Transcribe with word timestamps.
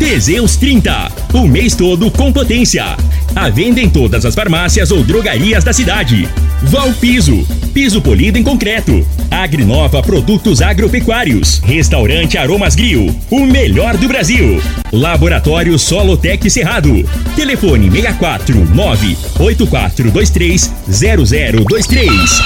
Teseus 0.00 0.56
30, 0.56 1.12
o 1.34 1.46
mês 1.46 1.76
todo 1.76 2.10
com 2.10 2.32
potência. 2.32 2.96
A 3.36 3.50
venda 3.50 3.82
em 3.82 3.90
todas 3.90 4.24
as 4.24 4.34
farmácias 4.34 4.90
ou 4.90 5.04
drogarias 5.04 5.62
da 5.62 5.74
cidade. 5.74 6.26
Valpiso, 6.62 7.46
piso 7.74 8.00
polido 8.00 8.38
em 8.38 8.42
concreto. 8.42 9.06
Agrinova 9.30 10.02
Produtos 10.02 10.62
Agropecuários. 10.62 11.58
Restaurante 11.58 12.38
Aromas 12.38 12.74
Grill, 12.74 13.14
o 13.30 13.40
melhor 13.40 13.98
do 13.98 14.08
Brasil. 14.08 14.60
Laboratório 14.90 15.78
Solotec 15.78 16.48
Cerrado. 16.48 17.06
Telefone 17.36 17.90
64 17.90 18.56
98423 18.74 20.72
0023. 20.88 22.40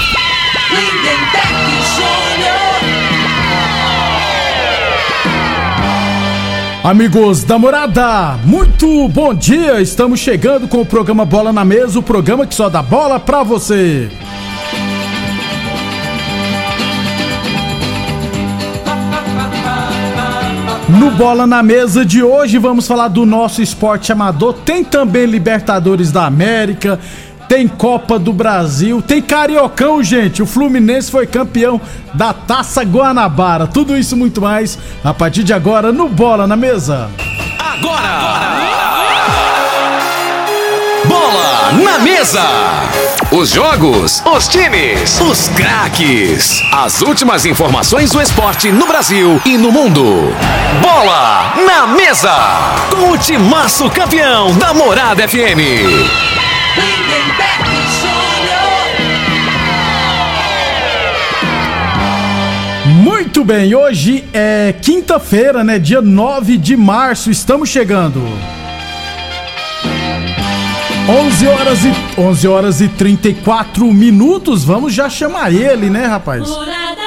Amigos 6.85 7.43
da 7.43 7.57
morada, 7.57 8.37
muito 8.43 9.07
bom 9.07 9.33
dia! 9.33 9.81
Estamos 9.81 10.19
chegando 10.19 10.67
com 10.67 10.81
o 10.81 10.85
programa 10.85 11.25
Bola 11.25 11.51
na 11.51 11.65
Mesa 11.65 11.97
o 11.97 12.03
programa 12.03 12.45
que 12.45 12.53
só 12.53 12.69
dá 12.69 12.83
bola 12.83 13.19
pra 13.19 13.41
você. 13.41 14.07
No 20.87 21.09
Bola 21.09 21.47
na 21.47 21.63
Mesa 21.63 22.05
de 22.05 22.21
hoje 22.21 22.59
vamos 22.59 22.85
falar 22.85 23.07
do 23.07 23.25
nosso 23.25 23.63
esporte 23.63 24.11
amador. 24.11 24.53
Tem 24.63 24.83
também 24.83 25.25
Libertadores 25.25 26.11
da 26.11 26.27
América, 26.27 26.99
tem 27.47 27.67
Copa 27.67 28.17
do 28.17 28.33
Brasil, 28.33 29.01
tem 29.01 29.21
Cariocão, 29.21 30.03
gente. 30.03 30.41
O 30.41 30.45
Fluminense 30.45 31.11
foi 31.11 31.25
campeão 31.25 31.79
da 32.13 32.33
Taça 32.33 32.83
Guanabara. 32.83 33.67
Tudo 33.67 33.97
isso 33.97 34.15
muito 34.15 34.41
mais 34.41 34.77
a 35.03 35.13
partir 35.13 35.43
de 35.43 35.53
agora 35.53 35.91
no 35.91 36.09
Bola 36.09 36.47
na 36.47 36.55
Mesa. 36.55 37.09
Agora! 37.59 38.55
Bola 41.07 41.71
na 41.83 41.99
Mesa! 41.99 42.41
Os 43.31 43.49
jogos, 43.49 44.23
os 44.25 44.47
times, 44.47 45.19
os 45.19 45.49
craques. 45.49 46.61
As 46.71 47.01
últimas 47.01 47.45
informações 47.45 48.11
do 48.11 48.21
esporte 48.21 48.71
no 48.71 48.87
Brasil 48.87 49.41
e 49.45 49.57
no 49.57 49.71
mundo. 49.71 50.33
Bola 50.81 51.53
na 51.65 51.87
Mesa! 51.87 52.33
Com 52.89 53.11
o 53.11 53.17
timaço 53.17 53.89
campeão 53.89 54.53
da 54.57 54.73
Morada 54.73 55.27
FM. 55.27 56.35
Muito 63.35 63.47
bem, 63.47 63.75
hoje 63.75 64.23
é 64.31 64.73
quinta-feira, 64.81 65.61
né? 65.61 65.77
Dia 65.77 66.01
9 66.01 66.57
de 66.57 66.77
março, 66.77 67.29
estamos 67.29 67.67
chegando. 67.67 68.21
11 71.05 71.45
horas 71.45 71.79
e 71.83 71.91
11 72.17 72.47
horas 72.47 72.79
e 72.79 72.87
34 72.87 73.91
minutos. 73.91 74.63
Vamos 74.63 74.93
já 74.93 75.09
chamar 75.09 75.53
ele, 75.53 75.89
né, 75.89 76.05
rapaz? 76.05 76.47
Morada, 76.47 77.01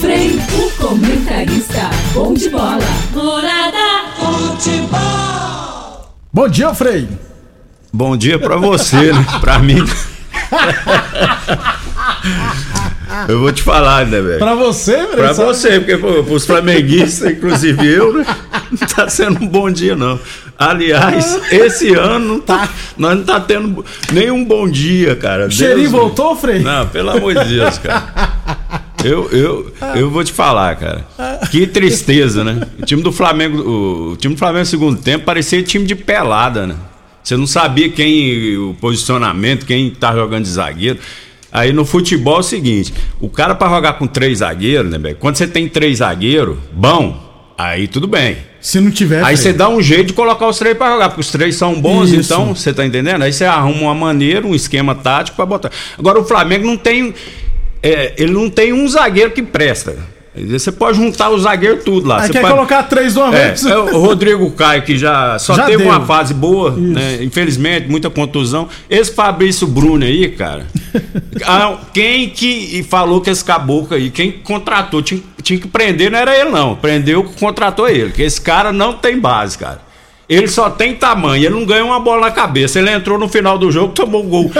Frei, 0.00 0.40
o 0.58 0.70
comentarista, 0.72 1.88
bom 2.14 2.34
de 2.34 2.50
bola. 2.50 2.80
Morada, 3.14 4.08
futebol. 4.18 6.10
Bom 6.32 6.48
dia, 6.48 6.74
Frei. 6.74 7.08
Bom 7.92 8.16
dia 8.16 8.40
pra 8.40 8.56
você, 8.56 9.12
né? 9.12 9.24
Pra 9.40 9.60
mim. 9.60 9.76
Eu 13.28 13.40
vou 13.40 13.52
te 13.52 13.62
falar, 13.62 14.06
né, 14.06 14.20
velho? 14.20 14.38
Pra 14.38 14.54
você, 14.54 15.06
Frei? 15.06 15.16
Pra 15.16 15.32
você, 15.32 15.80
porque 15.80 15.96
pô, 15.96 16.22
pros 16.22 16.46
flamenguistas, 16.46 17.32
inclusive 17.32 17.86
eu, 17.86 18.12
né? 18.12 18.26
Não 18.70 18.88
tá 18.88 19.08
sendo 19.08 19.42
um 19.42 19.48
bom 19.48 19.70
dia, 19.70 19.96
não. 19.96 20.18
Aliás, 20.58 21.40
esse 21.50 21.94
ano 21.94 22.40
tá, 22.40 22.68
nós 22.96 23.16
não 23.16 23.24
tá 23.24 23.40
tendo 23.40 23.84
nenhum 24.12 24.44
bom 24.44 24.68
dia, 24.68 25.16
cara. 25.16 25.46
O 25.46 25.50
cheirinho 25.50 25.90
voltou, 25.90 26.36
Frei? 26.36 26.60
Não, 26.60 26.86
pelo 26.86 27.10
amor 27.10 27.34
de 27.34 27.56
Deus, 27.56 27.78
cara. 27.78 28.30
Eu, 29.02 29.30
eu, 29.32 29.72
eu 29.94 30.10
vou 30.10 30.22
te 30.22 30.32
falar, 30.32 30.76
cara. 30.76 31.06
Que 31.50 31.66
tristeza, 31.66 32.44
né? 32.44 32.66
O 32.78 32.84
time 32.84 33.02
do 33.02 33.10
Flamengo, 33.10 33.58
o, 33.58 34.12
o 34.12 34.16
time 34.16 34.34
do 34.34 34.38
Flamengo 34.38 34.60
no 34.60 34.66
segundo 34.66 35.00
tempo 35.00 35.24
parecia 35.24 35.62
time 35.62 35.86
de 35.86 35.94
pelada, 35.94 36.66
né? 36.66 36.76
Você 37.22 37.36
não 37.36 37.46
sabia 37.46 37.88
quem, 37.88 38.56
o 38.58 38.74
posicionamento, 38.80 39.64
quem 39.66 39.90
tá 39.90 40.14
jogando 40.14 40.44
de 40.44 40.50
zagueiro. 40.50 40.98
Aí 41.52 41.72
no 41.72 41.84
futebol 41.84 42.36
é 42.36 42.40
o 42.40 42.42
seguinte: 42.42 42.92
o 43.20 43.28
cara 43.28 43.54
para 43.54 43.68
jogar 43.68 43.94
com 43.94 44.06
três 44.06 44.38
zagueiros, 44.38 44.90
né, 44.90 44.98
velho? 44.98 45.16
Quando 45.16 45.36
você 45.36 45.46
tem 45.46 45.68
três 45.68 45.98
zagueiros, 45.98 46.56
bom, 46.72 47.52
aí 47.58 47.88
tudo 47.88 48.06
bem. 48.06 48.36
Se 48.60 48.78
não 48.78 48.90
tiver. 48.90 49.24
Aí 49.24 49.36
você 49.36 49.52
dá 49.52 49.68
um 49.68 49.80
jeito 49.80 50.08
de 50.08 50.12
colocar 50.12 50.46
os 50.46 50.58
três 50.58 50.76
pra 50.76 50.90
jogar, 50.90 51.08
porque 51.08 51.22
os 51.22 51.30
três 51.30 51.56
são 51.56 51.80
bons, 51.80 52.10
Isso. 52.10 52.32
então, 52.32 52.54
você 52.54 52.74
tá 52.74 52.84
entendendo? 52.84 53.22
Aí 53.22 53.32
você 53.32 53.44
arruma 53.44 53.82
uma 53.82 53.94
maneira, 53.94 54.46
um 54.46 54.54
esquema 54.54 54.94
tático 54.94 55.36
pra 55.36 55.46
botar. 55.46 55.70
Agora 55.98 56.20
o 56.20 56.24
Flamengo 56.24 56.66
não 56.66 56.76
tem. 56.76 57.14
é, 57.82 58.12
ele 58.18 58.32
não 58.32 58.50
tem 58.50 58.72
um 58.72 58.86
zagueiro 58.86 59.30
que 59.30 59.42
presta. 59.42 59.96
Você 60.34 60.70
pode 60.70 60.96
juntar 60.96 61.28
o 61.30 61.38
zagueiro 61.38 61.78
tudo 61.84 62.06
lá. 62.06 62.20
Aí 62.20 62.26
Você 62.28 62.32
quer 62.34 62.42
pode- 62.42 62.54
colocar 62.54 62.84
três 62.84 63.14
de 63.14 63.18
uma 63.18 63.32
vez? 63.32 63.64
é 63.66 63.76
o 63.76 63.98
Rodrigo 63.98 64.48
Caio, 64.52 64.82
que 64.82 64.96
já 64.96 65.36
só 65.40 65.54
Já 65.54 65.66
teve 65.66 65.78
deu. 65.78 65.88
uma 65.88 66.06
fase 66.06 66.32
boa, 66.32 66.70
né? 66.70 67.18
Infelizmente, 67.22 67.88
muita 67.88 68.08
contusão. 68.08 68.68
Esse 68.88 69.12
Fabrício 69.12 69.66
Bruno 69.66 70.04
aí, 70.04 70.28
cara. 70.28 70.66
ah, 71.44 71.78
quem 71.92 72.28
que 72.30 72.84
falou 72.88 73.20
que 73.20 73.28
esse 73.28 73.44
caboclo 73.44 73.96
aí, 73.96 74.08
quem 74.08 74.30
contratou, 74.30 75.02
tinha, 75.02 75.20
tinha 75.42 75.58
que 75.58 75.66
prender, 75.66 76.10
não 76.12 76.18
era 76.18 76.36
ele, 76.38 76.50
não. 76.50 76.76
Prendeu, 76.76 77.24
contratou 77.24 77.88
ele. 77.88 78.12
Que 78.12 78.22
esse 78.22 78.40
cara 78.40 78.72
não 78.72 78.92
tem 78.92 79.18
base, 79.18 79.58
cara. 79.58 79.80
Ele 80.30 80.46
só 80.46 80.70
tem 80.70 80.94
tamanho, 80.94 81.44
ele 81.44 81.54
não 81.56 81.66
ganha 81.66 81.84
uma 81.84 81.98
bola 81.98 82.28
na 82.28 82.30
cabeça. 82.30 82.78
Ele 82.78 82.88
entrou 82.88 83.18
no 83.18 83.28
final 83.28 83.58
do 83.58 83.68
jogo, 83.72 83.92
tomou 83.92 84.24
o 84.24 84.28
gol. 84.28 84.52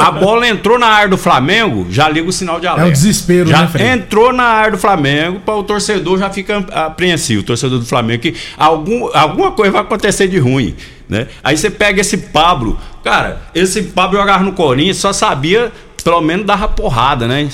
A 0.00 0.10
bola 0.10 0.48
entrou 0.48 0.76
na 0.76 0.88
área 0.88 1.08
do 1.08 1.16
Flamengo, 1.16 1.86
já 1.88 2.08
liga 2.08 2.28
o 2.28 2.32
sinal 2.32 2.58
de 2.58 2.66
alerta. 2.66 2.88
É 2.88 2.92
desespero, 2.92 3.48
já 3.48 3.62
né, 3.62 3.92
entrou 3.92 4.32
na 4.32 4.42
área 4.42 4.72
do 4.72 4.78
Flamengo, 4.78 5.38
para 5.38 5.54
o 5.54 5.62
torcedor 5.62 6.18
já 6.18 6.30
fica 6.30 6.58
apreensivo, 6.72 7.42
o 7.42 7.44
torcedor 7.44 7.78
do 7.78 7.86
Flamengo, 7.86 8.22
que 8.22 8.34
algum, 8.58 9.08
alguma 9.14 9.52
coisa 9.52 9.70
vai 9.70 9.82
acontecer 9.82 10.26
de 10.26 10.38
ruim. 10.38 10.74
Né? 11.08 11.28
Aí 11.44 11.56
você 11.56 11.70
pega 11.70 12.00
esse 12.00 12.16
Pablo, 12.16 12.76
cara, 13.04 13.40
esse 13.54 13.82
Pablo 13.82 14.18
jogava 14.18 14.42
no 14.42 14.52
Corinthians, 14.52 14.96
só 14.96 15.12
sabia, 15.12 15.70
pelo 16.02 16.20
menos 16.22 16.44
dava 16.44 16.66
porrada, 16.66 17.28
né? 17.28 17.48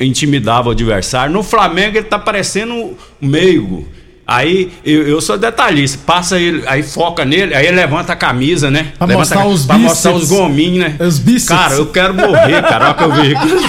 Intimidava 0.00 0.68
o 0.68 0.72
adversário. 0.72 1.32
No 1.32 1.44
Flamengo 1.44 1.96
ele 1.96 2.06
tá 2.06 2.18
parecendo 2.18 2.74
um 2.74 2.96
meigo. 3.22 3.86
Aí 4.26 4.72
eu, 4.84 5.06
eu 5.06 5.20
sou 5.20 5.36
detalhista, 5.36 5.98
passa 6.06 6.40
ele, 6.40 6.62
aí 6.66 6.82
foca 6.82 7.26
nele, 7.26 7.54
aí 7.54 7.66
ele 7.66 7.76
levanta 7.76 8.14
a 8.14 8.16
camisa, 8.16 8.70
né? 8.70 8.92
Pra 8.96 9.06
levanta 9.06 9.34
mostrar 9.34 9.42
a- 9.42 9.46
os 9.46 9.66
pra 9.66 9.76
mostrar 9.78 10.12
os 10.12 10.28
gominhos, 10.30 10.78
né? 10.78 10.96
Os 10.98 11.18
bíceps. 11.18 11.62
Cara, 11.62 11.74
eu 11.74 11.86
quero 11.86 12.14
morrer, 12.14 12.62
cara, 12.62 12.86
olha 12.86 12.94
que 12.94 13.04
eu 13.04 13.12
vejo. 13.12 13.36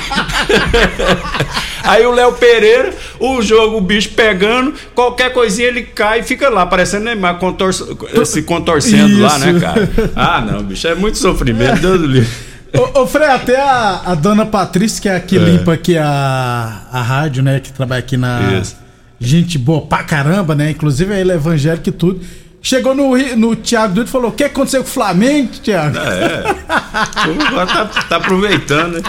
Aí 1.84 2.04
o 2.06 2.12
Léo 2.12 2.32
Pereira, 2.34 2.92
o 3.20 3.42
jogo, 3.44 3.78
o 3.78 3.82
bicho 3.82 4.10
pegando, 4.16 4.74
qualquer 4.96 5.32
coisinha 5.32 5.68
ele 5.68 5.84
cai 5.84 6.22
e 6.22 6.24
fica 6.24 6.50
lá, 6.50 6.66
parecendo 6.66 7.06
Neymar 7.06 7.36
contor 7.38 7.72
se 7.74 8.42
contorcendo 8.42 9.22
lá, 9.22 9.38
né, 9.38 9.52
Isso. 9.52 9.60
cara? 9.60 9.90
Ah, 10.16 10.42
não, 10.42 10.64
bicho, 10.64 10.88
é 10.88 10.96
muito 10.96 11.18
sofrimento, 11.20 11.80
Deus 11.82 12.02
do 12.02 12.08
livre. 12.08 12.30
Ô, 12.76 13.02
ô 13.02 13.06
Frei, 13.08 13.28
até 13.28 13.62
a, 13.62 14.02
a 14.04 14.16
dona 14.16 14.46
Patrícia, 14.48 15.00
que 15.02 15.08
é 15.10 15.16
a 15.16 15.20
que 15.20 15.38
limpa 15.38 15.74
aqui 15.74 15.96
a, 15.98 16.82
a 16.92 17.02
rádio, 17.04 17.44
né? 17.44 17.60
Que 17.60 17.72
trabalha 17.72 18.00
aqui 18.00 18.18
na. 18.18 18.42
Isso. 18.60 18.76
Gente 19.20 19.58
boa 19.58 19.82
pra 19.82 20.04
caramba, 20.04 20.56
né? 20.56 20.72
Inclusive 20.72 21.14
ele 21.14 21.32
é 21.32 21.36
evangélico 21.36 21.90
e 21.90 21.92
tudo. 21.92 22.22
Chegou 22.62 22.96
no, 22.96 23.16
no 23.36 23.56
Thiago 23.56 23.94
Dutra 23.94 24.10
e 24.10 24.12
falou: 24.12 24.32
o 24.32 24.34
que 24.34 24.44
aconteceu 24.44 24.82
com 24.82 24.90
o 24.90 24.92
Flamengo, 24.92 25.50
Thiago? 25.62 25.98
É. 25.98 26.44
O 26.50 27.28
povo 27.28 27.42
agora 27.48 27.68
tá, 27.68 27.86
tá 27.86 28.16
aproveitando, 28.18 28.94
né? 28.94 29.02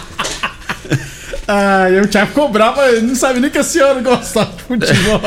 Ah, 1.49 1.89
e 1.91 2.01
o 2.01 2.09
Thiago 2.09 2.29
ficou 2.29 2.49
bravo, 2.51 2.81
ele 2.83 3.07
não 3.07 3.15
sabe 3.15 3.41
nem 3.41 3.51
que 3.51 3.59
a 3.59 3.65
senhora 3.65 4.01
gostava 4.01 4.51
de 4.53 4.63
futebol. 4.63 5.21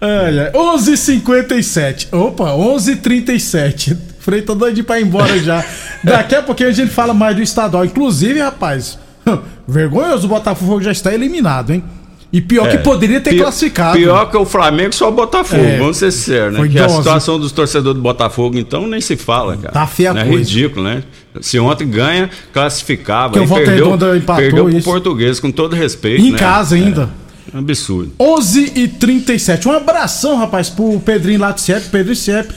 ai, 0.00 0.38
ai. 0.40 0.52
11h57. 0.52 2.08
Opa, 2.12 2.44
11h37. 2.44 3.96
Frei 4.18 4.42
tá 4.42 4.54
doidinho 4.54 4.84
pra 4.84 4.98
ir 4.98 5.04
embora 5.04 5.38
já. 5.38 5.64
Daqui 6.02 6.34
a 6.34 6.42
pouquinho 6.42 6.70
a 6.70 6.72
gente 6.72 6.90
fala 6.90 7.14
mais 7.14 7.36
do 7.36 7.42
estadual. 7.42 7.84
Inclusive, 7.84 8.40
rapaz, 8.40 8.98
vergonhoso 9.68 10.26
o 10.26 10.30
Botafogo 10.30 10.82
já 10.82 10.92
está 10.92 11.14
eliminado, 11.14 11.70
hein? 11.70 11.84
E 12.32 12.40
pior 12.40 12.68
que 12.68 12.76
É. 12.76 12.78
poderia 12.78 13.20
ter 13.20 13.30
Pior- 13.30 13.42
classificado. 13.42 13.98
Pior 13.98 14.30
que 14.30 14.36
o 14.36 14.44
Flamengo, 14.44 14.94
só 14.94 15.08
o 15.08 15.12
Botafogo, 15.12 15.64
É. 15.64 15.78
vamos 15.78 15.96
ser 15.96 16.12
sérios, 16.12 16.60
né? 16.60 16.68
Que 16.68 16.78
a 16.78 16.88
situação 16.88 17.40
dos 17.40 17.50
torcedores 17.50 17.96
do 17.96 18.02
Botafogo, 18.02 18.56
então, 18.56 18.86
nem 18.86 19.00
se 19.00 19.16
fala, 19.16 19.56
cara. 19.56 19.72
Tá 19.72 19.86
feia 19.86 20.10
É 20.10 20.24
coisa. 20.24 20.28
ridículo, 20.38 20.84
né? 20.84 21.02
Se 21.40 21.58
ontem 21.58 21.88
ganha, 21.90 22.30
classificava. 22.52 23.32
Que 23.32 23.40
o 23.40 23.48
perdeu, 23.48 23.94
empatou 24.16 24.36
perdeu 24.36 24.64
pro 24.66 24.76
isso. 24.78 24.84
português, 24.88 25.40
com 25.40 25.50
todo 25.50 25.74
respeito. 25.74 26.22
Em 26.24 26.30
né? 26.32 26.38
casa 26.38 26.76
ainda. 26.76 27.10
É 27.52 27.58
absurdo. 27.58 28.12
11 28.20 28.72
e 28.76 28.86
37 28.86 29.66
Um 29.66 29.72
abração, 29.72 30.36
rapaz, 30.36 30.68
pro 30.70 31.00
Pedrinho 31.00 31.40
lá 31.40 31.50
do 31.50 31.58
CIEP. 31.60 31.88
Pedro 31.90 32.14
CIEP 32.14 32.48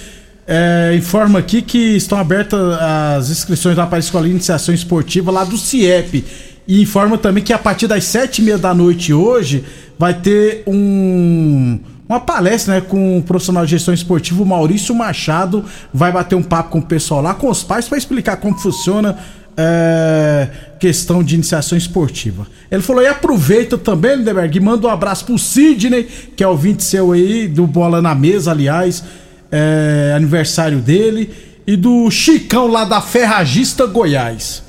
é, 0.47 0.93
informa 0.95 1.39
aqui 1.39 1.63
que 1.63 1.95
estão 1.95 2.17
abertas 2.19 2.59
as 2.79 3.29
inscrições 3.31 3.75
lá 3.75 3.87
para 3.87 3.97
a 3.97 3.99
Escola 3.99 4.25
de 4.25 4.31
Iniciação 4.31 4.73
Esportiva 4.75 5.31
lá 5.31 5.43
do 5.43 5.57
CIEP. 5.57 6.23
E 6.67 6.81
informa 6.81 7.17
também 7.17 7.43
que 7.43 7.53
a 7.53 7.57
partir 7.57 7.87
das 7.87 8.05
sete 8.05 8.41
e 8.41 8.45
meia 8.45 8.57
da 8.57 8.73
noite 8.73 9.13
hoje 9.13 9.65
vai 9.97 10.13
ter 10.13 10.63
um 10.65 11.79
uma 12.07 12.19
palestra 12.19 12.75
né, 12.75 12.81
com 12.81 13.17
o 13.17 13.23
profissional 13.23 13.65
de 13.65 13.71
gestão 13.71 13.93
esportiva, 13.93 14.43
o 14.43 14.45
Maurício 14.45 14.93
Machado, 14.93 15.65
vai 15.93 16.11
bater 16.11 16.35
um 16.35 16.43
papo 16.43 16.69
com 16.69 16.79
o 16.79 16.81
pessoal 16.81 17.21
lá, 17.21 17.33
com 17.33 17.49
os 17.49 17.63
pais, 17.63 17.87
para 17.87 17.97
explicar 17.97 18.37
como 18.37 18.57
funciona 18.57 19.17
é, 19.55 20.49
questão 20.79 21.23
de 21.23 21.35
iniciação 21.35 21.77
esportiva. 21.77 22.45
Ele 22.69 22.81
falou, 22.81 23.01
e 23.01 23.07
aproveita 23.07 23.77
também, 23.77 24.17
Lindeberg, 24.17 24.57
e 24.57 24.61
manda 24.61 24.87
um 24.87 24.89
abraço 24.89 25.25
pro 25.25 25.37
Sidney, 25.37 26.03
que 26.35 26.43
é 26.43 26.47
o 26.47 26.55
20 26.55 26.83
seu 26.83 27.11
aí, 27.13 27.47
do 27.47 27.65
Bola 27.65 28.01
na 28.01 28.13
Mesa, 28.13 28.51
aliás, 28.51 29.03
é, 29.51 30.13
aniversário 30.15 30.79
dele, 30.79 31.31
e 31.65 31.75
do 31.77 32.11
Chicão 32.11 32.67
lá 32.67 32.83
da 32.83 33.01
Ferragista 33.01 33.85
Goiás. 33.85 34.62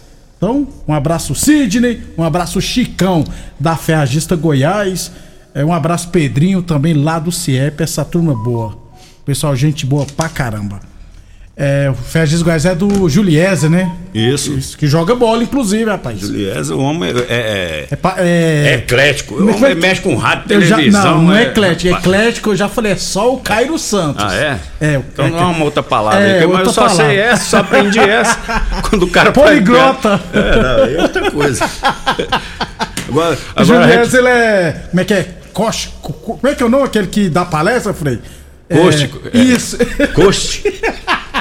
Então, 0.45 0.69
um 0.87 0.93
abraço 0.93 1.35
Sidney, 1.35 2.03
um 2.19 2.23
abraço 2.23 2.61
Chicão 2.61 3.25
da 3.59 3.77
Ferragista 3.77 4.37
Goiás. 4.37 5.11
É, 5.55 5.65
um 5.65 5.73
abraço 5.73 6.11
Pedrinho 6.11 6.61
também 6.63 6.93
lá 6.93 7.19
do 7.19 7.33
CIEP, 7.33 7.83
essa 7.83 8.05
turma 8.05 8.35
boa. 8.35 8.77
Pessoal, 9.25 9.57
gente 9.57 9.87
boa 9.87 10.05
pra 10.05 10.29
caramba. 10.29 10.81
É, 11.57 11.89
o 11.89 11.95
Fergis 11.95 12.43
Goiás 12.43 12.65
é 12.67 12.75
do 12.75 13.09
Juliese, 13.09 13.69
né? 13.69 13.89
Isso. 14.13 14.53
Isso. 14.55 14.77
Que 14.77 14.89
joga 14.89 15.15
bola, 15.15 15.41
inclusive, 15.45 15.85
rapaz. 15.89 16.19
Juliese, 16.19 16.73
o 16.73 16.81
homem 16.81 17.11
é, 17.11 17.23
é, 17.33 17.87
É, 17.93 17.97
pa- 17.97 18.17
é- 18.19 18.71
é 18.71 18.75
eclético. 18.75 19.37
O 19.37 19.49
é 19.49 19.53
homem 19.55 19.75
mexe 19.77 20.01
com 20.01 20.17
rádio, 20.17 20.47
eu 20.53 20.61
já, 20.63 20.75
televisão. 20.77 21.05
não, 21.19 21.23
não 21.29 21.35
é 21.37 21.45
é- 21.45 21.47
eclético. 21.47 21.95
Eclético, 21.97 22.51
eu 22.51 22.57
já 22.57 22.69
falei, 22.69 22.91
é 22.93 22.97
só 22.97 23.33
o 23.33 23.39
Cairo 23.39 23.79
Santos. 23.79 24.25
Ah, 24.25 24.35
é? 24.35 24.59
É, 24.81 24.95
Então 25.13 25.27
é- 25.27 25.31
não 25.31 25.39
é 25.39 25.45
uma 25.45 25.65
outra 25.65 25.83
palavra. 25.83 26.19
É, 26.21 26.41
aí, 26.41 26.47
mas 26.49 26.67
eu 26.67 26.73
só 26.73 26.87
palavra. 26.89 27.07
sei 27.07 27.19
essa, 27.19 27.45
só 27.45 27.57
aprendi 27.59 28.01
essa. 28.03 28.37
Quando 28.91 29.05
o 29.05 29.11
cara 29.11 29.31
Poliglota. 29.31 30.21
É, 30.35 30.57
não, 30.61 30.99
é 30.99 31.03
outra 31.03 31.31
coisa. 31.31 31.65
Agora, 33.09 33.35
O 33.57 33.61
agora 33.61 33.65
Juliese, 33.65 34.05
gente- 34.11 34.17
ele 34.17 34.29
é. 34.29 34.83
Como 34.91 35.01
é 35.01 35.05
que 35.05 35.15
é? 35.15 35.29
Coche, 35.53 35.89
co- 36.03 36.13
co- 36.13 36.37
como 36.39 36.53
é 36.53 36.55
que 36.57 36.63
é 36.65 36.67
o 36.67 36.69
nome? 36.69 36.85
Aquele 36.85 37.07
que 37.07 37.29
dá 37.29 37.45
palestra, 37.45 37.95
Frei? 37.95 38.19
É, 38.69 38.77
é. 38.79 39.39
Isso. 39.41 39.79
Coste. 40.15 40.65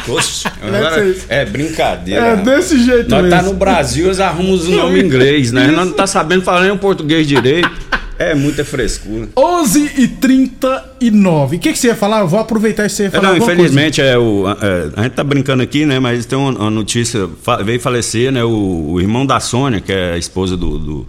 Coste. 0.05 0.47
Agora, 0.61 0.95
ser 0.95 1.07
isso. 1.11 1.25
é 1.29 1.45
brincadeira. 1.45 2.25
É 2.27 2.35
desse 2.37 2.83
jeito 2.83 3.09
Nós 3.09 3.23
mesmo. 3.23 3.37
tá 3.37 3.43
no 3.43 3.53
Brasil, 3.53 4.05
eles 4.07 4.19
arrumam 4.19 4.53
os 4.53 4.67
nomes 4.67 5.01
em 5.03 5.05
inglês, 5.05 5.51
né? 5.51 5.67
Nós 5.67 5.87
não 5.87 5.93
tá 5.93 6.05
sabendo 6.07 6.43
falar 6.43 6.61
nem 6.61 6.71
o 6.71 6.77
português 6.77 7.27
direito. 7.27 7.69
É 8.19 8.35
muita 8.35 8.63
frescura. 8.63 9.27
11 9.35 9.91
e 9.97 10.07
39 10.07 11.55
O 11.55 11.59
que, 11.59 11.73
que 11.73 11.77
você 11.79 11.87
ia 11.87 11.95
falar? 11.95 12.19
Eu 12.21 12.27
vou 12.27 12.39
aproveitar 12.39 12.85
e 12.85 12.89
você 12.89 13.03
ia 13.03 13.07
É, 13.07 13.11
falar. 13.11 13.29
não, 13.29 13.37
infelizmente, 13.37 14.01
é, 14.01 14.17
o, 14.17 14.45
é, 14.49 14.89
a 14.95 15.03
gente 15.03 15.13
tá 15.13 15.23
brincando 15.23 15.63
aqui, 15.63 15.85
né? 15.85 15.99
Mas 15.99 16.25
tem 16.25 16.37
uma, 16.37 16.51
uma 16.51 16.69
notícia, 16.69 17.27
veio 17.65 17.79
falecer, 17.79 18.31
né? 18.31 18.43
O, 18.43 18.91
o 18.93 19.01
irmão 19.01 19.25
da 19.25 19.39
Sônia, 19.39 19.81
que 19.81 19.91
é 19.91 20.13
a 20.13 20.17
esposa 20.17 20.55
do, 20.55 20.77
do, 20.77 21.07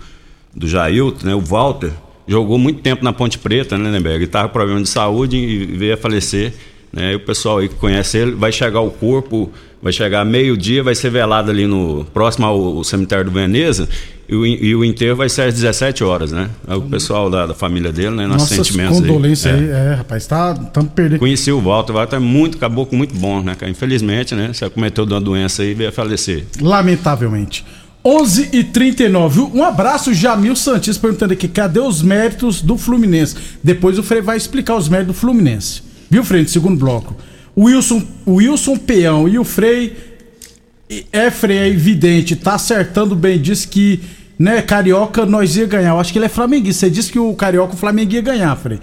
do 0.57 0.67
Jailton, 0.67 1.27
né? 1.27 1.35
O 1.35 1.41
Walter, 1.41 1.91
jogou 2.27 2.59
muito 2.59 2.81
tempo 2.81 3.05
na 3.05 3.13
Ponte 3.13 3.39
Preta, 3.39 3.77
né, 3.77 3.91
Lemberg? 3.91 4.17
Ele 4.25 4.27
tava 4.27 4.49
com 4.49 4.55
problema 4.55 4.81
de 4.83 4.89
saúde 4.89 5.37
e 5.37 5.67
veio 5.67 5.95
a 5.95 5.97
falecer. 5.99 6.55
Né? 6.95 7.13
E 7.13 7.17
o 7.17 7.21
pessoal 7.21 7.59
aí 7.59 7.69
que 7.69 7.75
conhece 7.75 8.19
ele, 8.19 8.33
vai 8.33 8.53
chegar 8.53 8.81
o 8.81 8.91
corpo, 8.91 9.51
vai 9.83 9.93
chegar 9.93 10.25
meio-dia, 10.25 10.83
vai 10.83 10.95
ser 10.95 11.11
velado 11.11 11.51
ali 11.51 11.67
no 11.67 12.05
próximo 12.15 12.47
ao, 12.47 12.77
ao 12.79 12.85
cemitério 12.85 13.25
do 13.25 13.31
Veneza. 13.31 13.89
E 14.27 14.35
o, 14.35 14.47
e 14.47 14.75
o 14.75 14.83
enterro 14.83 15.17
vai 15.17 15.29
ser 15.29 15.43
às 15.43 15.55
17 15.55 16.03
horas, 16.03 16.33
né? 16.33 16.49
Aí 16.67 16.79
O 16.79 16.83
pessoal 16.83 17.29
da, 17.29 17.47
da 17.47 17.53
família 17.55 17.93
dele, 17.93 18.11
né? 18.17 18.27
Nossos 18.27 18.51
Nossas 18.51 18.67
sentimentos 18.67 19.01
condolências 19.01 19.55
É. 19.55 19.59
aí. 19.59 19.69
É, 19.69 19.95
rapaz, 19.97 20.27
tá, 20.27 20.59
estamos 20.67 20.93
perdendo. 20.95 21.19
Conheci 21.19 21.53
o 21.53 21.61
Walter, 21.61 21.93
o 21.93 21.97
Walter 21.97 22.17
é 22.17 22.21
muito, 22.21 22.57
caboclo 22.57 22.97
muito 22.97 23.15
bom, 23.15 23.43
né, 23.43 23.55
cara? 23.55 23.71
Infelizmente, 23.71 24.35
né? 24.35 24.51
Você 24.53 24.71
cometeu 24.71 25.05
uma 25.05 25.21
doença 25.21 25.63
aí 25.63 25.73
e 25.73 25.75
veio 25.75 25.91
a 25.91 25.93
falecer. 25.93 26.45
Lamentavelmente. 26.59 27.67
11 28.07 28.51
e 28.53 28.63
39 28.65 29.41
Um 29.55 29.65
abraço, 29.65 30.13
Jamil 30.13 30.55
Santis, 30.57 30.97
perguntando 30.97 31.33
aqui: 31.33 31.49
cadê 31.49 31.81
os 31.81 32.03
méritos 32.03 32.63
do 32.63 32.79
Fluminense? 32.79 33.35
Depois 33.63 33.99
o 33.99 34.03
Frei 34.03 34.23
vai 34.23 34.37
explicar 34.37 34.77
os 34.77 34.89
méritos 34.89 35.15
do 35.15 35.21
Fluminense. 35.21 35.83
Viu, 36.11 36.25
Frei? 36.25 36.47
Segundo 36.47 36.79
bloco. 36.79 37.17
O 37.57 37.65
Wilson, 37.65 38.03
o 38.27 38.35
Wilson 38.35 38.77
Peão 38.77 39.29
e 39.29 39.39
o 39.39 39.45
Frei. 39.45 39.97
É, 41.13 41.31
Frei, 41.31 41.59
é 41.59 41.69
evidente, 41.69 42.37
tá 42.37 42.55
acertando 42.55 43.15
bem. 43.15 43.41
Diz 43.41 43.65
que, 43.65 44.01
né, 44.39 44.63
Carioca 44.63 45.25
nós 45.25 45.57
ia 45.57 45.67
ganhar. 45.67 45.91
Eu 45.91 46.01
acho 46.01 46.13
que 46.13 46.19
ele 46.19 46.27
é 46.27 46.29
flamenguista. 46.29 46.87
Você 46.87 46.91
disse 46.91 47.11
que 47.13 47.19
o 47.19 47.35
Carioca, 47.35 47.75
o 47.75 47.77
Flamengo 47.77 48.13
ia 48.13 48.21
ganhar, 48.21 48.55
Frei. 48.57 48.79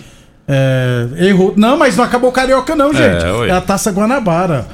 É, 0.48 1.08
errou. 1.28 1.54
Não, 1.56 1.78
mas 1.78 1.96
não 1.96 2.04
acabou 2.04 2.30
o 2.30 2.34
Carioca, 2.34 2.76
não, 2.76 2.94
gente. 2.94 3.24
ué. 3.24 3.50
É 3.50 3.52
a 3.52 3.62
taça 3.62 3.92
Guanabara. 3.92 4.68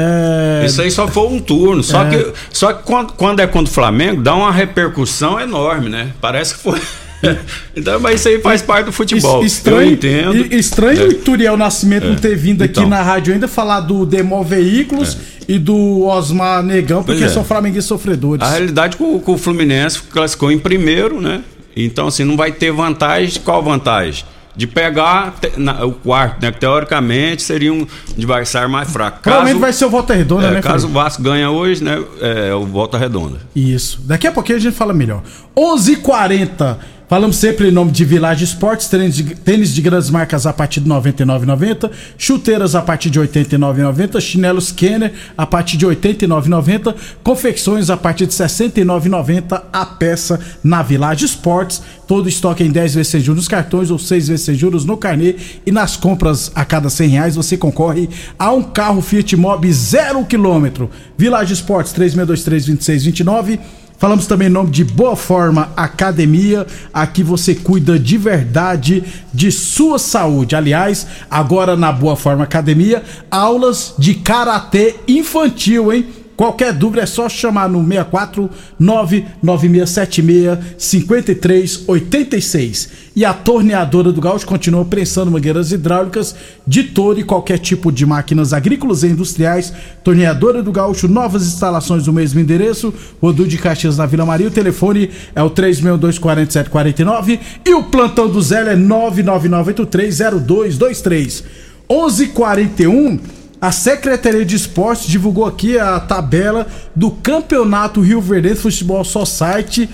É, 0.00 0.62
Isso 0.64 0.80
aí 0.80 0.90
só 0.90 1.08
foi 1.08 1.26
um 1.26 1.40
turno. 1.40 1.82
Só 1.82 2.04
que, 2.04 2.32
só 2.52 2.72
que 2.72 2.84
quando, 2.84 3.12
quando 3.14 3.40
é 3.40 3.46
contra 3.46 3.70
o 3.70 3.74
Flamengo, 3.74 4.22
dá 4.22 4.34
uma 4.34 4.52
repercussão 4.52 5.40
enorme, 5.40 5.88
né? 5.88 6.12
Parece 6.20 6.54
que 6.54 6.60
foi. 6.60 6.80
então, 7.76 7.98
mas 8.00 8.20
isso 8.20 8.28
aí 8.28 8.40
faz 8.40 8.62
parte 8.62 8.86
do 8.86 8.92
futebol. 8.92 9.44
Es- 9.44 9.52
Estranho, 9.54 9.92
entendo. 9.92 10.36
e- 10.36 10.56
estranho 10.58 10.98
né? 10.98 11.04
o 11.06 11.14
Turiel 11.14 11.56
Nascimento 11.56 12.06
não 12.06 12.16
ter 12.16 12.36
vindo 12.36 12.62
aqui 12.62 12.78
Então. 12.78 12.88
na 12.88 13.02
rádio 13.02 13.32
ainda 13.32 13.48
falar 13.48 13.80
do 13.80 14.06
Demol 14.06 14.44
Veículos 14.44 15.16
e 15.48 15.58
do 15.58 16.04
Osmar 16.04 16.62
Negão, 16.62 17.02
porque 17.02 17.24
é. 17.24 17.28
são 17.28 17.42
flamenguistas 17.44 17.86
sofredores. 17.86 18.42
A 18.46 18.50
realidade 18.50 18.94
é 18.94 18.98
que 18.98 19.30
o, 19.30 19.38
Fluminense 19.38 20.00
classificou 20.02 20.52
em 20.52 20.58
primeiro, 20.58 21.20
né? 21.20 21.42
Então, 21.76 22.08
assim, 22.08 22.24
não 22.24 22.36
vai 22.36 22.52
ter 22.52 22.70
vantagem. 22.72 23.40
Qual 23.44 23.62
vantagem? 23.62 24.24
De 24.56 24.66
pegar 24.66 25.36
na- 25.56 25.84
o 25.84 25.92
quarto, 25.92 26.42
né? 26.42 26.50
Que 26.50 26.58
teoricamente 26.58 27.42
seria 27.42 27.72
um 27.72 27.86
adversário 28.16 28.68
mais 28.68 28.90
fraco. 28.90 29.20
Provavelmente 29.22 29.52
Caso- 29.54 29.60
vai 29.60 29.72
ser 29.72 29.84
o 29.84 29.90
Volta 29.90 30.12
Redonda, 30.14 30.48
É, 30.48 30.50
né, 30.50 30.60
caso 30.60 30.88
o? 30.88 30.90
Vasco 30.90 31.22
ganha 31.22 31.48
hoje, 31.48 31.84
né? 31.84 32.02
É 32.20 32.52
o 32.52 32.66
volta 32.66 32.98
redonda. 32.98 33.38
Isso. 33.54 34.00
Daqui 34.04 34.26
a 34.26 34.32
pouquinho 34.32 34.58
a 34.58 34.60
gente 34.60 34.74
fala 34.74 34.92
melhor. 34.92 35.22
11:40. 35.56 36.78
Falamos 37.08 37.36
sempre 37.36 37.68
em 37.68 37.70
nome 37.70 37.90
de 37.90 38.04
Village 38.04 38.44
Esportes, 38.44 38.86
tênis 38.86 39.14
de, 39.14 39.34
tênis 39.34 39.74
de 39.74 39.80
grandes 39.80 40.10
marcas 40.10 40.44
a 40.44 40.52
partir 40.52 40.80
de 40.80 40.90
R$ 40.90 41.00
99,90, 41.00 41.90
chuteiras 42.18 42.74
a 42.74 42.82
partir 42.82 43.08
de 43.08 43.18
R$ 43.18 43.26
89,90, 43.26 44.20
chinelos 44.20 44.70
Kenner 44.70 45.14
a 45.34 45.46
partir 45.46 45.78
de 45.78 45.86
R$ 45.86 45.96
89,90, 45.96 46.94
confecções 47.24 47.88
a 47.88 47.96
partir 47.96 48.26
de 48.26 48.36
R$ 48.36 48.44
69,90 48.44 49.62
a 49.72 49.86
peça 49.86 50.38
na 50.62 50.82
Village 50.82 51.24
Esportes. 51.24 51.80
Todo 52.06 52.28
estoque 52.28 52.62
em 52.62 52.70
10 52.70 52.96
vezes 52.96 53.08
sem 53.08 53.22
juros 53.22 53.38
nos 53.38 53.48
cartões 53.48 53.90
ou 53.90 53.98
6 53.98 54.28
vezes 54.28 54.44
sem 54.44 54.54
juros 54.54 54.84
no 54.84 54.98
carnê. 54.98 55.36
E 55.64 55.72
nas 55.72 55.96
compras 55.96 56.52
a 56.54 56.62
cada 56.62 56.90
100 56.90 57.08
reais 57.08 57.36
você 57.36 57.56
concorre 57.56 58.10
a 58.38 58.52
um 58.52 58.62
carro 58.62 59.00
Fiat 59.00 59.34
Mobi 59.34 59.72
zero 59.72 60.26
quilômetro. 60.26 60.90
Village 61.16 61.54
Esportes 61.54 61.94
3623-2629. 61.94 63.58
Falamos 63.98 64.28
também 64.28 64.46
em 64.46 64.52
nome 64.52 64.70
de 64.70 64.84
Boa 64.84 65.16
Forma 65.16 65.72
Academia. 65.76 66.64
Aqui 66.94 67.24
você 67.24 67.52
cuida 67.52 67.98
de 67.98 68.16
verdade 68.16 69.02
de 69.34 69.50
sua 69.50 69.98
saúde. 69.98 70.54
Aliás, 70.54 71.04
agora 71.28 71.76
na 71.76 71.90
Boa 71.90 72.14
Forma 72.14 72.44
Academia, 72.44 73.02
aulas 73.28 73.94
de 73.98 74.14
karatê 74.14 74.94
infantil, 75.08 75.92
hein? 75.92 76.06
Qualquer 76.38 76.72
dúvida 76.72 77.02
é 77.02 77.06
só 77.06 77.28
chamar 77.28 77.68
no 77.68 77.84
64 77.84 78.48
99676 78.78 80.58
5386. 80.78 82.88
E 83.16 83.24
a 83.24 83.34
torneadora 83.34 84.12
do 84.12 84.20
Gaúcho 84.20 84.46
continua 84.46 84.84
prensando 84.84 85.32
mangueiras 85.32 85.72
hidráulicas 85.72 86.36
de 86.64 86.84
todo 86.84 87.18
e 87.18 87.24
qualquer 87.24 87.58
tipo 87.58 87.90
de 87.90 88.06
máquinas 88.06 88.52
agrícolas 88.52 89.02
e 89.02 89.08
industriais. 89.08 89.72
Torneadora 90.04 90.62
do 90.62 90.70
Gaúcho, 90.70 91.08
novas 91.08 91.44
instalações 91.44 92.06
no 92.06 92.12
mesmo 92.12 92.38
endereço. 92.38 92.94
Rodul 93.20 93.48
de 93.48 93.58
Caxias 93.58 93.96
na 93.96 94.06
Vila 94.06 94.24
Maria. 94.24 94.46
O 94.46 94.52
telefone 94.52 95.10
é 95.34 95.42
o 95.42 95.50
3624749 95.50 97.40
e 97.66 97.74
o 97.74 97.82
plantão 97.82 98.28
do 98.28 98.40
Zé 98.40 98.74
é 98.74 98.76
999830223. 98.76 101.42
11:41 101.90 103.18
a 103.60 103.72
Secretaria 103.72 104.44
de 104.44 104.54
Esportes 104.54 105.06
divulgou 105.08 105.44
aqui 105.44 105.78
a 105.78 105.98
tabela 105.98 106.66
do 106.94 107.10
Campeonato 107.10 108.00
Rio 108.00 108.20
Verde 108.20 108.54
Futebol 108.54 109.04
Society 109.04 109.88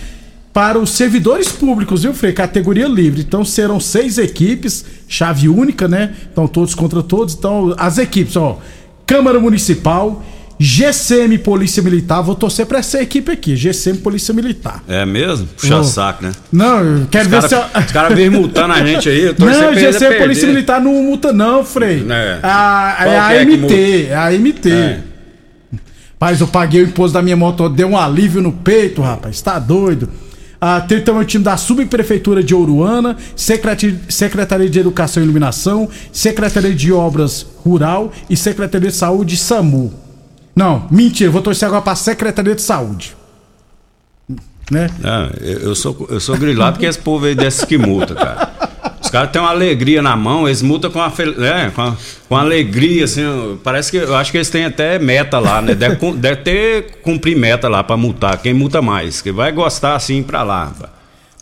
para 0.52 0.78
os 0.78 0.90
servidores 0.90 1.48
públicos, 1.48 2.02
viu, 2.02 2.14
Frei? 2.14 2.32
Categoria 2.32 2.86
livre. 2.86 3.22
Então 3.22 3.44
serão 3.44 3.80
seis 3.80 4.18
equipes, 4.18 4.84
chave 5.08 5.48
única, 5.48 5.88
né? 5.88 6.14
Então 6.30 6.46
todos 6.46 6.74
contra 6.74 7.02
todos. 7.02 7.34
Então 7.34 7.74
as 7.76 7.98
equipes, 7.98 8.36
ó, 8.36 8.58
Câmara 9.06 9.40
Municipal, 9.40 10.22
GCM 10.58 11.38
Polícia 11.38 11.82
Militar. 11.82 12.22
Vou 12.22 12.34
torcer 12.34 12.66
para 12.66 12.78
essa 12.78 13.00
equipe 13.02 13.30
aqui, 13.32 13.56
GCM 13.56 13.98
Polícia 13.98 14.32
Militar. 14.32 14.82
É 14.86 15.04
mesmo? 15.04 15.46
Puxa 15.46 15.78
Ô. 15.78 15.84
saco, 15.84 16.24
né? 16.24 16.32
Não, 16.52 16.78
eu 16.80 17.06
quero 17.10 17.24
Os 17.24 17.30
ver 17.30 17.36
caras 17.42 17.50
se. 17.50 17.54
eu- 17.56 17.92
cara 17.92 18.14
vêm 18.14 18.30
multando 18.30 18.72
a 18.72 18.84
gente 18.84 19.08
aí. 19.08 19.22
eu 19.22 19.34
Não, 19.38 19.72
pra 19.72 19.80
eles 19.80 19.94
GC 19.94 19.98
perder. 19.98 20.22
Polícia 20.22 20.48
Militar 20.48 20.80
não 20.80 20.92
multa, 21.02 21.32
não, 21.32 21.64
Frei. 21.64 22.04
É. 22.08 22.38
A, 22.42 22.96
é 23.00 23.18
a 23.18 23.32
é 23.34 23.42
AMT, 23.42 24.06
é 24.10 24.14
a 24.14 24.26
AMT. 24.28 24.70
É. 24.70 25.00
Rapaz, 26.12 26.40
eu 26.40 26.46
paguei 26.46 26.82
o 26.82 26.86
imposto 26.86 27.12
da 27.12 27.20
minha 27.20 27.36
moto, 27.36 27.68
deu 27.68 27.88
um 27.88 27.98
alívio 27.98 28.40
no 28.40 28.52
peito, 28.52 29.02
rapaz. 29.02 29.42
Tá 29.42 29.58
doido. 29.58 30.08
Ah, 30.58 30.80
tem 30.80 31.02
também 31.02 31.20
o 31.20 31.24
time 31.26 31.44
da 31.44 31.58
Subprefeitura 31.58 32.42
de 32.42 32.54
Secretaria, 33.36 34.00
Secretaria 34.08 34.70
de 34.70 34.78
Educação 34.78 35.22
e 35.22 35.24
Iluminação, 35.26 35.86
Secretaria 36.10 36.72
de 36.72 36.90
Obras 36.90 37.44
Rural 37.58 38.10
e 38.30 38.36
Secretaria 38.36 38.88
de 38.88 38.96
Saúde 38.96 39.36
SAMU. 39.36 39.92
Não, 40.54 40.86
mentira, 40.90 41.30
vou 41.30 41.42
torcer 41.42 41.66
agora 41.66 41.82
pra 41.82 41.94
Secretaria 41.94 42.54
de 42.54 42.62
Saúde. 42.62 43.16
Né? 44.70 44.88
Não, 44.98 45.30
eu, 45.40 45.58
eu 45.60 45.74
sou, 45.74 46.06
eu 46.10 46.20
sou 46.20 46.36
grilado 46.36 46.78
que 46.78 46.86
esse 46.86 46.98
povo 46.98 47.26
aí 47.26 47.34
desses 47.34 47.64
que 47.64 47.76
multa, 47.76 48.14
cara. 48.14 48.52
Os 49.00 49.10
caras 49.10 49.30
têm 49.30 49.40
uma 49.40 49.50
alegria 49.50 50.00
na 50.00 50.16
mão, 50.16 50.48
eles 50.48 50.62
multam 50.62 50.90
com, 50.90 51.00
a, 51.00 51.12
é, 51.42 51.70
com, 51.70 51.82
a, 51.82 51.96
com 52.28 52.36
alegria, 52.36 53.04
assim. 53.04 53.22
Parece 53.62 53.90
que 53.90 53.98
eu 53.98 54.16
acho 54.16 54.30
que 54.30 54.38
eles 54.38 54.48
têm 54.48 54.64
até 54.64 54.98
meta 54.98 55.38
lá, 55.38 55.60
né? 55.60 55.74
Deve, 55.74 56.12
deve 56.14 56.36
ter 56.36 57.00
cumprir 57.02 57.36
meta 57.36 57.68
lá 57.68 57.84
pra 57.84 57.96
multar. 57.96 58.38
Quem 58.38 58.54
multa 58.54 58.80
mais? 58.80 59.20
Que 59.20 59.30
vai 59.30 59.52
gostar 59.52 59.94
assim 59.94 60.22
pra 60.22 60.42
lá. 60.42 60.72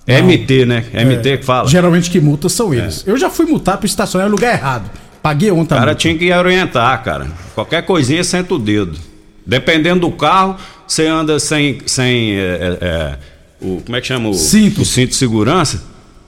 MT, 0.06 0.66
né? 0.66 0.84
MT 0.92 1.38
que 1.38 1.44
fala. 1.44 1.68
Geralmente 1.68 2.10
que 2.10 2.20
multa 2.20 2.48
são 2.48 2.74
eles. 2.74 3.04
Eu 3.06 3.16
já 3.16 3.30
fui 3.30 3.46
multar 3.46 3.78
por 3.78 3.86
estacionar 3.86 4.26
em 4.26 4.30
lugar 4.30 4.52
errado. 4.52 4.90
Paguei 5.22 5.50
ontem 5.50 5.74
O 5.74 5.78
cara 5.78 5.94
tinha 5.94 6.16
que 6.16 6.32
orientar, 6.32 7.02
cara. 7.02 7.28
Qualquer 7.54 7.82
coisinha 7.82 8.24
senta 8.24 8.54
o 8.54 8.58
dedo. 8.58 8.98
Dependendo 9.46 10.00
do 10.00 10.10
carro, 10.10 10.56
você 10.86 11.06
anda 11.06 11.38
sem. 11.38 11.78
sem 11.86 12.32
é, 12.32 12.40
é, 12.40 12.78
é, 12.80 13.18
o, 13.60 13.80
como 13.84 13.96
é 13.96 14.00
que 14.00 14.06
chama? 14.06 14.28
O 14.28 14.34
Cinto. 14.34 14.82
O 14.82 14.84
cinto 14.84 15.10
de 15.10 15.16
segurança. 15.16 15.82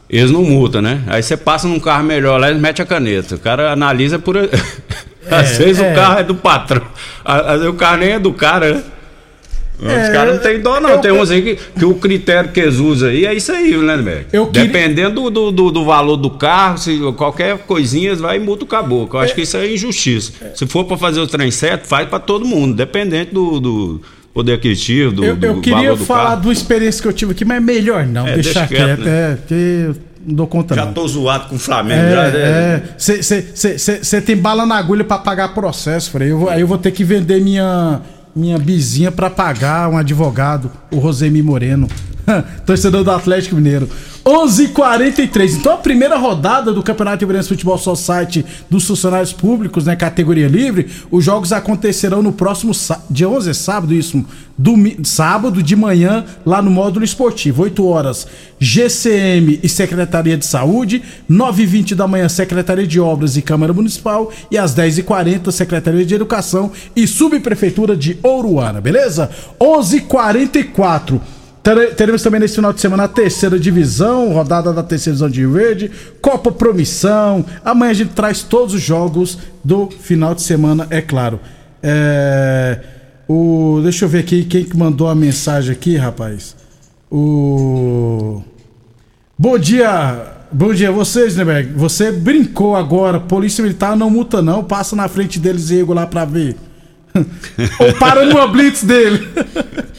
Eles 0.09 0.31
não 0.31 0.43
multam, 0.43 0.81
né? 0.81 1.03
Aí 1.07 1.23
você 1.23 1.37
passa 1.37 1.67
num 1.67 1.81
carro 1.81 2.05
melhor 2.05 2.39
lá, 2.39 2.51
eles 2.51 2.61
metem 2.61 2.83
a 2.83 2.87
caneta. 2.87 3.35
O 3.35 3.39
cara 3.39 3.73
analisa 3.73 4.19
por. 4.19 4.37
Às 5.31 5.57
vezes 5.57 5.83
é. 5.83 5.91
o 5.91 5.95
carro 5.95 6.21
é 6.21 6.25
do 6.25 6.35
patrão. 6.35 6.83
Às 7.25 7.59
vezes 7.59 7.67
o 7.67 7.75
carro 7.75 7.97
nem 7.97 8.11
é 8.11 8.19
do 8.19 8.33
cara, 8.33 8.75
né? 8.75 8.85
Os 9.79 9.89
É, 9.91 10.13
caras 10.13 10.35
não 10.37 10.43
tem 10.43 10.61
dó, 10.61 10.81
não. 10.81 10.91
eu- 10.91 10.99
tem 10.99 11.11
uns 11.13 11.31
aí 11.31 11.43
que, 11.43 11.57
que 11.79 11.85
o 11.85 11.95
critério 11.97 12.51
que 12.53 12.61
eles 12.61 12.77
usam 12.77 13.09
aí 13.09 13.27
é 13.27 13.35
isso 13.35 13.51
aí, 13.53 13.77
né, 13.77 13.97
queria- 14.47 14.65
Dependendo 14.65 15.29
do, 15.31 15.51
do, 15.51 15.71
do 15.71 15.85
valor 15.85 16.17
do 16.17 16.31
carro, 16.31 16.79
se 16.79 16.99
qualquer 17.17 17.59
coisinha, 17.59 18.15
vai 18.15 18.37
e 18.37 18.41
multa 18.41 18.65
o 18.65 18.67
caboclo. 18.69 19.19
Eu 19.19 19.25
acho 19.25 19.35
que 19.35 19.43
isso 19.43 19.57
é 19.57 19.73
injustiça. 19.73 20.33
Se 20.55 20.67
for 20.67 20.85
pra 20.85 20.97
fazer 20.97 21.21
o 21.21 21.27
trem 21.27 21.51
certo, 21.51 21.87
faz 21.87 22.09
pra 22.09 22.19
todo 22.21 22.45
mundo, 22.47 22.75
dependente 22.75 23.35
do, 23.35 23.59
do 23.61 24.01
poder 24.33 24.53
aquisitivo, 24.55 25.13
do, 25.13 25.25
Eu, 25.25 25.37
do 25.37 25.47
eu 25.47 25.61
queria 25.61 25.79
valor 25.89 25.97
do 25.99 26.05
falar 26.07 26.25
carro. 26.31 26.41
de 26.43 26.47
uma 26.49 26.53
experiência 26.53 27.03
que 27.03 27.09
eu 27.09 27.13
tive 27.13 27.33
aqui, 27.33 27.45
mas 27.45 27.63
melhor 27.63 28.07
não, 28.07 28.27
É, 28.29 28.35
deixa 28.35 28.53
deixa 28.61 28.67
quieto. 28.69 28.87
quieto, 28.87 29.01
né? 29.01 29.33
É, 29.33 29.37
porque 29.37 29.55
eu 29.55 29.97
não 30.27 30.35
dou 30.37 30.47
conta 30.47 30.75
Já 30.77 30.85
não. 30.87 30.93
tô 30.93 31.07
zoado 31.07 31.49
com 31.49 31.57
o 31.57 31.59
Flamengo. 31.59 32.11
já, 32.11 32.31
né? 32.31 32.39
É, 32.39 32.83
você 32.97 34.21
tem 34.21 34.37
bala 34.37 34.65
na 34.65 34.77
agulha 34.77 35.05
pra 35.05 35.19
pagar 35.19 35.49
processo, 35.53 36.11
Frei. 36.13 36.31
Eu 36.31 36.39
vou- 36.39 36.49
aí 36.49 36.61
eu 36.61 36.67
vou 36.67 36.79
ter 36.79 36.91
que 36.93 37.05
vender 37.05 37.41
minha, 37.41 38.01
minha 38.35 38.59
bizinha 38.59 39.13
pra 39.13 39.31
pagar 39.31 39.89
um 39.89 39.97
advogado, 39.97 40.71
o 40.91 40.99
Rosemi 40.99 41.43
Moreno, 41.43 41.89
torcedor 42.67 43.05
do 43.05 43.11
Atlético 43.11 43.57
Mineiro. 43.57 43.89
11:43. 44.25 45.57
Então 45.57 45.75
a 45.75 45.77
primeira 45.77 46.17
rodada 46.17 46.73
do 46.73 46.83
Campeonato 46.83 47.23
Iberense 47.23 47.49
Futebol 47.49 47.77
Society 47.77 48.45
dos 48.71 48.87
funcionários 48.87 49.33
públicos, 49.33 49.85
né, 49.85 49.95
categoria 49.95 50.49
livre, 50.49 50.89
os 51.11 51.23
jogos 51.23 51.53
acontecerão 51.53 52.23
no 52.23 52.33
próximo 52.33 52.73
dia 53.11 53.29
11 53.29 53.51
é 53.51 53.53
sábado 53.53 53.93
isso, 53.93 54.25
sábado 55.03 55.63
de 55.63 55.77
manhã 55.77 56.25
lá 56.47 56.63
no 56.63 56.71
módulo 56.71 57.05
esportivo, 57.05 57.65
8 57.65 57.85
horas, 57.87 58.27
GCM 58.59 59.61
e 59.63 59.69
Secretaria 59.69 60.39
de 60.39 60.47
Saúde, 60.47 61.03
9h20 61.31 61.95
da 61.95 62.07
manhã 62.07 62.29
Secretaria 62.29 62.87
de 62.87 62.99
Obras 62.99 63.37
e 63.37 63.43
Câmara 63.43 63.73
Municipal 63.75 64.33
e 64.51 64.57
às 64.57 64.75
10h40 64.75 65.51
Secretaria 65.51 66.05
de 66.07 66.15
Educação 66.15 66.73
e 66.97 67.07
Subprefeitura 67.07 67.95
de 67.95 68.19
Ouruana, 68.23 68.81
beleza? 68.81 69.29
11:44 69.61 71.21
Tere- 71.21 71.34
Teremos 71.97 72.23
também 72.23 72.39
nesse 72.39 72.57
final 72.57 72.75
de 72.75 72.81
semana 72.81 73.05
a 73.05 73.09
terceira 73.09 73.59
divisão, 73.59 74.31
rodada 74.35 74.71
da 74.71 74.83
terceira 74.83 75.17
divisão 75.17 75.31
de 75.31 75.47
verde, 75.47 75.91
Copa 76.21 76.53
Promissão. 76.53 77.43
Amanhã 77.65 77.91
a 77.91 77.95
gente 77.95 78.13
traz 78.13 78.43
todos 78.43 78.75
os 78.75 78.83
jogos 78.83 79.39
do 79.65 79.89
final 79.89 80.35
de 80.35 80.43
semana, 80.43 80.87
é 80.91 81.01
claro. 81.01 81.41
É, 81.83 82.81
o, 83.27 83.81
deixa 83.83 84.05
eu 84.05 84.09
ver 84.11 84.19
aqui 84.19 84.45
quem 84.45 84.65
que 84.65 84.77
mandou 84.77 85.09
a 85.09 85.15
mensagem 85.15 85.73
aqui, 85.73 85.97
rapaz. 85.97 86.55
O. 87.11 88.43
Bom 89.39 89.59
dia, 89.59 90.35
bom 90.53 90.75
dia 90.75 90.91
a 90.91 90.93
vocês, 90.93 91.35
Neberg. 91.35 91.73
Você 91.77 92.13
brincou 92.13 92.77
agora, 92.77 93.19
Polícia 93.19 93.63
Militar 93.63 93.97
não 93.97 94.11
multa 94.11 94.43
não, 94.43 94.63
passa 94.63 94.95
na 94.95 95.09
frente 95.09 95.39
deles 95.39 95.71
e 95.71 95.83
lá 95.83 96.07
pra 96.07 96.27
ver. 96.27 96.57
Ou 97.81 97.95
para 97.99 98.27
numa 98.27 98.47
blitz 98.49 98.85
dele. 98.85 99.27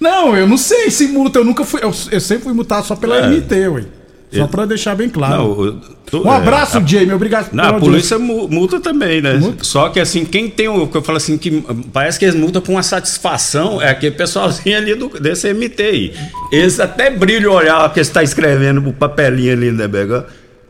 Não, 0.00 0.36
eu 0.36 0.46
não 0.46 0.56
sei 0.56 0.90
se 0.90 1.08
multa, 1.08 1.38
eu 1.40 1.44
nunca 1.44 1.64
fui. 1.64 1.80
Eu, 1.82 1.92
eu 2.10 2.20
sempre 2.20 2.44
fui 2.44 2.52
multado 2.52 2.86
só 2.86 2.94
pela 2.96 3.16
É. 3.18 3.26
MT, 3.28 3.68
ué. 3.68 3.84
Só 4.30 4.46
pra 4.46 4.66
deixar 4.66 4.94
bem 4.94 5.08
claro. 5.08 5.80
Não, 6.12 6.20
um 6.20 6.30
é, 6.30 6.36
abraço, 6.36 6.76
a- 6.76 6.84
Jamie, 6.84 7.14
obrigado 7.14 7.48
Não, 7.50 7.64
a 7.64 7.72
polícia 7.80 8.18
mu- 8.18 8.46
multa 8.46 8.78
também, 8.78 9.22
né? 9.22 9.32
Multa? 9.38 9.64
Só 9.64 9.88
que 9.88 9.98
assim, 9.98 10.26
quem 10.26 10.50
tem 10.50 10.68
o 10.68 10.86
que 10.86 10.98
eu 10.98 11.02
falo 11.02 11.16
assim, 11.16 11.38
que 11.38 11.64
parece 11.94 12.18
que 12.18 12.26
eles 12.26 12.34
multam 12.34 12.60
com 12.60 12.72
uma 12.72 12.82
satisfação, 12.82 13.80
é 13.80 13.88
aquele 13.88 14.14
pessoalzinho 14.14 14.76
ali 14.76 14.94
do, 14.94 15.08
desse 15.18 15.50
MT 15.54 15.82
aí. 15.82 16.14
Eles 16.52 16.78
até 16.78 17.10
brilham 17.10 17.52
o 17.52 17.54
olhar 17.56 17.90
que 17.90 18.04
você 18.04 18.12
tá 18.12 18.22
escrevendo 18.22 18.86
o 18.86 18.92
papelinho 18.92 19.50
ali, 19.54 19.72
né, 19.72 19.88
Bega? 19.88 20.26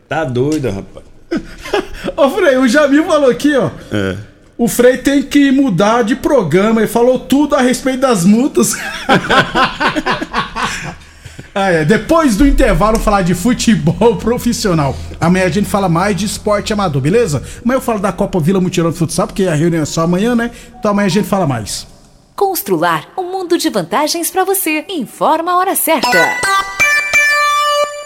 Tá 0.07 0.23
doido, 0.23 0.69
rapaz. 0.69 1.05
Ô, 2.15 2.29
Frei, 2.29 2.55
o 2.57 2.65
Jamil 2.67 3.03
falou 3.05 3.29
aqui, 3.29 3.53
ó. 3.57 3.69
É. 3.91 4.15
O 4.59 4.67
Frei 4.67 4.97
tem 4.97 5.23
que 5.23 5.53
mudar 5.53 6.03
de 6.03 6.17
programa. 6.17 6.81
Ele 6.81 6.87
falou 6.89 7.17
tudo 7.17 7.55
a 7.55 7.61
respeito 7.61 8.01
das 8.01 8.25
multas. 8.25 8.75
Ah, 11.55 11.71
é. 11.71 11.85
Depois 11.85 12.35
do 12.35 12.45
intervalo, 12.45 12.99
falar 12.99 13.21
de 13.21 13.33
futebol 13.33 14.17
profissional. 14.19 14.93
Amanhã 15.17 15.45
a 15.45 15.49
gente 15.49 15.69
fala 15.69 15.87
mais 15.87 16.13
de 16.17 16.25
esporte 16.25 16.73
amador, 16.73 17.01
beleza? 17.01 17.41
Amanhã 17.63 17.77
eu 17.77 17.81
falo 17.81 17.99
da 17.99 18.11
Copa 18.11 18.37
Vila 18.37 18.59
Mutirão 18.59 18.91
de 18.91 18.97
Futsal, 18.97 19.27
porque 19.27 19.45
a 19.45 19.55
reunião 19.55 19.83
é 19.83 19.85
só 19.85 20.01
amanhã, 20.01 20.35
né? 20.35 20.51
Então 20.77 20.91
amanhã 20.91 21.05
a 21.05 21.09
gente 21.09 21.29
fala 21.29 21.47
mais. 21.47 21.87
Constrular 22.35 23.07
um 23.17 23.31
mundo 23.31 23.57
de 23.57 23.69
vantagens 23.69 24.29
para 24.29 24.43
você. 24.43 24.83
Informa 24.89 25.53
a 25.53 25.57
hora 25.57 25.73
certa. 25.73 26.78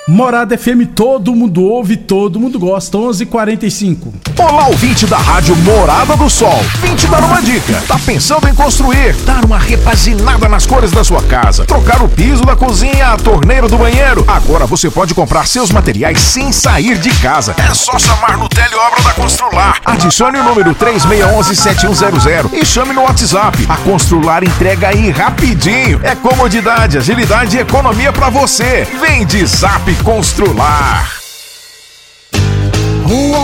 Morada 0.06 0.58
FM, 0.58 0.86
todo 0.94 1.34
mundo 1.34 1.64
ouve, 1.64 1.96
todo 1.96 2.38
mundo 2.38 2.60
gosta. 2.60 2.98
11:45. 2.98 4.14
Olá, 4.38 4.68
ouvinte 4.68 5.06
da 5.06 5.18
Rádio 5.18 5.56
Morada 5.56 6.18
do 6.18 6.30
Sol. 6.30 6.62
Vim 6.82 6.94
te 6.94 7.08
dar 7.08 7.24
uma 7.24 7.42
dica. 7.42 7.82
Tá 7.88 7.98
pensando 8.06 8.50
em 8.50 8.54
construir, 8.54 9.16
dar 9.26 9.46
uma 9.46 9.58
repaginada 9.58 10.50
nas 10.50 10.66
cores 10.66 10.92
da 10.92 11.06
sua 11.06 11.22
casa, 11.22 11.64
trocar 11.64 12.02
o 12.02 12.10
piso 12.10 12.44
da 12.44 12.54
cozinha, 12.54 13.14
a 13.14 13.18
torneira 13.18 13.70
do 13.70 13.78
banheiro? 13.78 14.26
Agora 14.28 14.66
você 14.66 14.92
pode 14.92 15.14
comprar 15.14 15.48
seus 15.48 15.72
materiais 15.72 16.20
sem 16.20 16.52
sair 16.52 16.98
de 16.98 17.10
casa. 17.22 17.56
É 17.58 17.74
só 17.74 17.98
chamar 17.98 18.38
no 18.38 18.50
Teleobra 18.64 19.02
da 19.02 19.14
Constrular. 19.14 19.82
Adicione 19.84 20.40
o 20.40 20.44
número 20.44 20.74
3611-7100 20.76 22.54
e 22.54 22.66
chame 22.66 22.94
no 22.94 23.02
WhatsApp. 23.02 23.58
A 23.68 23.76
Constrular 23.78 24.42
entrega 24.42 24.88
aí 24.88 25.10
rapidinho. 25.10 26.00
É 26.02 26.16
comodidade, 26.16 26.98
agilidade 26.98 27.58
e 27.58 27.60
economia 27.60 28.14
pra 28.14 28.30
você. 28.30 28.88
Vem 29.02 29.26
de 29.26 29.46
Zap 29.46 29.94
Constrular. 29.96 31.23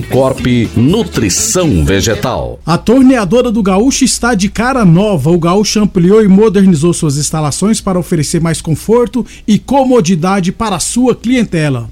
Corp 0.00 0.46
Nutrição 0.74 1.84
Vegetal. 1.84 2.58
A 2.64 2.78
torneadora 2.78 3.50
do 3.52 3.62
Gaúcho 3.62 4.04
está 4.04 4.34
de 4.34 4.48
cara 4.48 4.84
nova. 4.84 5.30
O 5.30 5.38
Gaúcho 5.38 5.80
ampliou 5.80 6.24
e 6.24 6.28
modernizou 6.28 6.94
suas 6.94 7.18
instalações 7.18 7.80
para 7.80 7.98
oferecer 7.98 8.40
mais 8.40 8.62
conforto 8.62 9.26
e 9.46 9.58
comodidade 9.58 10.52
para 10.52 10.76
a 10.76 10.80
sua 10.80 11.14
clientela. 11.14 11.90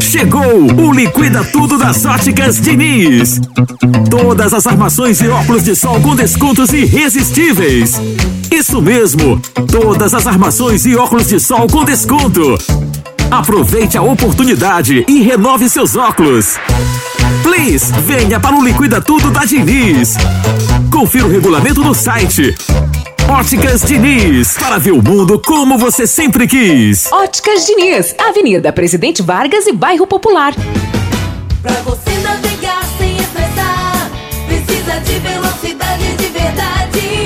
Chegou 0.00 0.70
o 0.72 0.92
Liquida 0.92 1.44
Tudo 1.44 1.76
das 1.76 2.04
Óticas 2.04 2.60
Diniz. 2.60 3.40
Todas 4.08 4.54
as 4.54 4.66
armações 4.66 5.20
e 5.20 5.28
óculos 5.28 5.64
de 5.64 5.74
sol 5.74 6.00
com 6.00 6.14
descontos 6.14 6.70
irresistíveis. 6.72 8.00
Isso 8.50 8.80
mesmo, 8.80 9.40
todas 9.70 10.14
as 10.14 10.26
armações 10.26 10.86
e 10.86 10.94
óculos 10.94 11.26
de 11.26 11.40
sol 11.40 11.66
com 11.66 11.84
desconto. 11.84 12.56
Aproveite 13.30 13.98
a 13.98 14.02
oportunidade 14.02 15.04
e 15.08 15.22
renove 15.22 15.68
seus 15.68 15.96
óculos. 15.96 16.56
Please, 17.42 17.92
venha 18.06 18.38
para 18.38 18.54
o 18.54 18.64
Liquida 18.64 19.00
Tudo 19.00 19.30
da 19.30 19.44
Diniz. 19.44 20.16
Confira 20.90 21.26
o 21.26 21.30
regulamento 21.30 21.82
no 21.82 21.94
site 21.94 22.54
Óticas 23.32 23.80
Diniz, 23.80 24.58
para 24.58 24.76
ver 24.78 24.92
o 24.92 25.02
mundo 25.02 25.40
como 25.40 25.78
você 25.78 26.06
sempre 26.06 26.46
quis. 26.46 27.10
Óticas 27.10 27.64
Diniz, 27.64 28.14
Avenida 28.18 28.70
Presidente 28.70 29.22
Vargas 29.22 29.66
e 29.66 29.72
Bairro 29.72 30.06
Popular. 30.06 30.52
Pra 31.62 31.72
você 31.76 32.10
navegar 32.18 32.84
sem 32.98 33.16
estressar, 33.16 34.10
precisa 34.46 35.00
de 35.00 35.18
velocidade 35.18 36.16
de 36.18 36.26
verdade. 36.26 37.21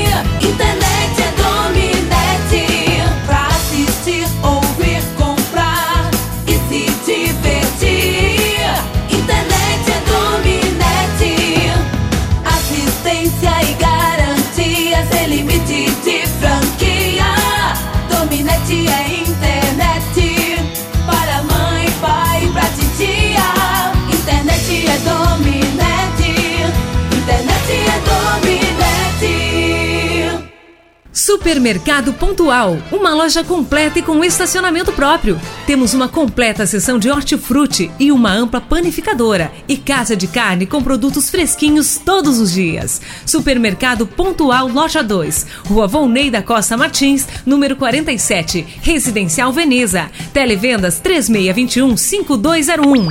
Supermercado 31.27 32.13
Pontual, 32.13 32.79
uma 32.93 33.13
loja 33.13 33.43
completa 33.43 33.99
e 33.99 34.03
com 34.03 34.23
estacionamento 34.23 34.93
próprio. 34.93 35.41
Temos 35.67 35.93
uma 35.93 36.07
completa 36.07 36.65
seção 36.67 37.01
de 37.01 37.11
hortifruti 37.11 37.91
e 37.99 38.13
uma 38.13 38.31
ampla 38.31 38.61
panificadora 38.61 39.51
e 39.69 39.77
casa 39.77 40.15
de 40.17 40.29
carne 40.29 40.67
com 40.67 40.81
produtos 40.81 41.29
fresquinhos 41.29 41.99
todos 41.99 42.39
os 42.39 42.53
dias. 42.53 43.03
Supermercado 43.27 44.07
Pontual 44.07 44.69
Loja 44.69 45.03
2, 45.03 45.47
Rua 45.67 45.89
Volney 45.89 46.31
da 46.31 46.43
Costa 46.43 46.77
Martins, 46.77 47.27
número 47.45 47.75
47, 47.75 48.65
Residencial 48.81 49.53
Veneza. 49.53 50.09
Televendas 50.33 51.01
3621 51.01 51.97
5201. 51.97 53.03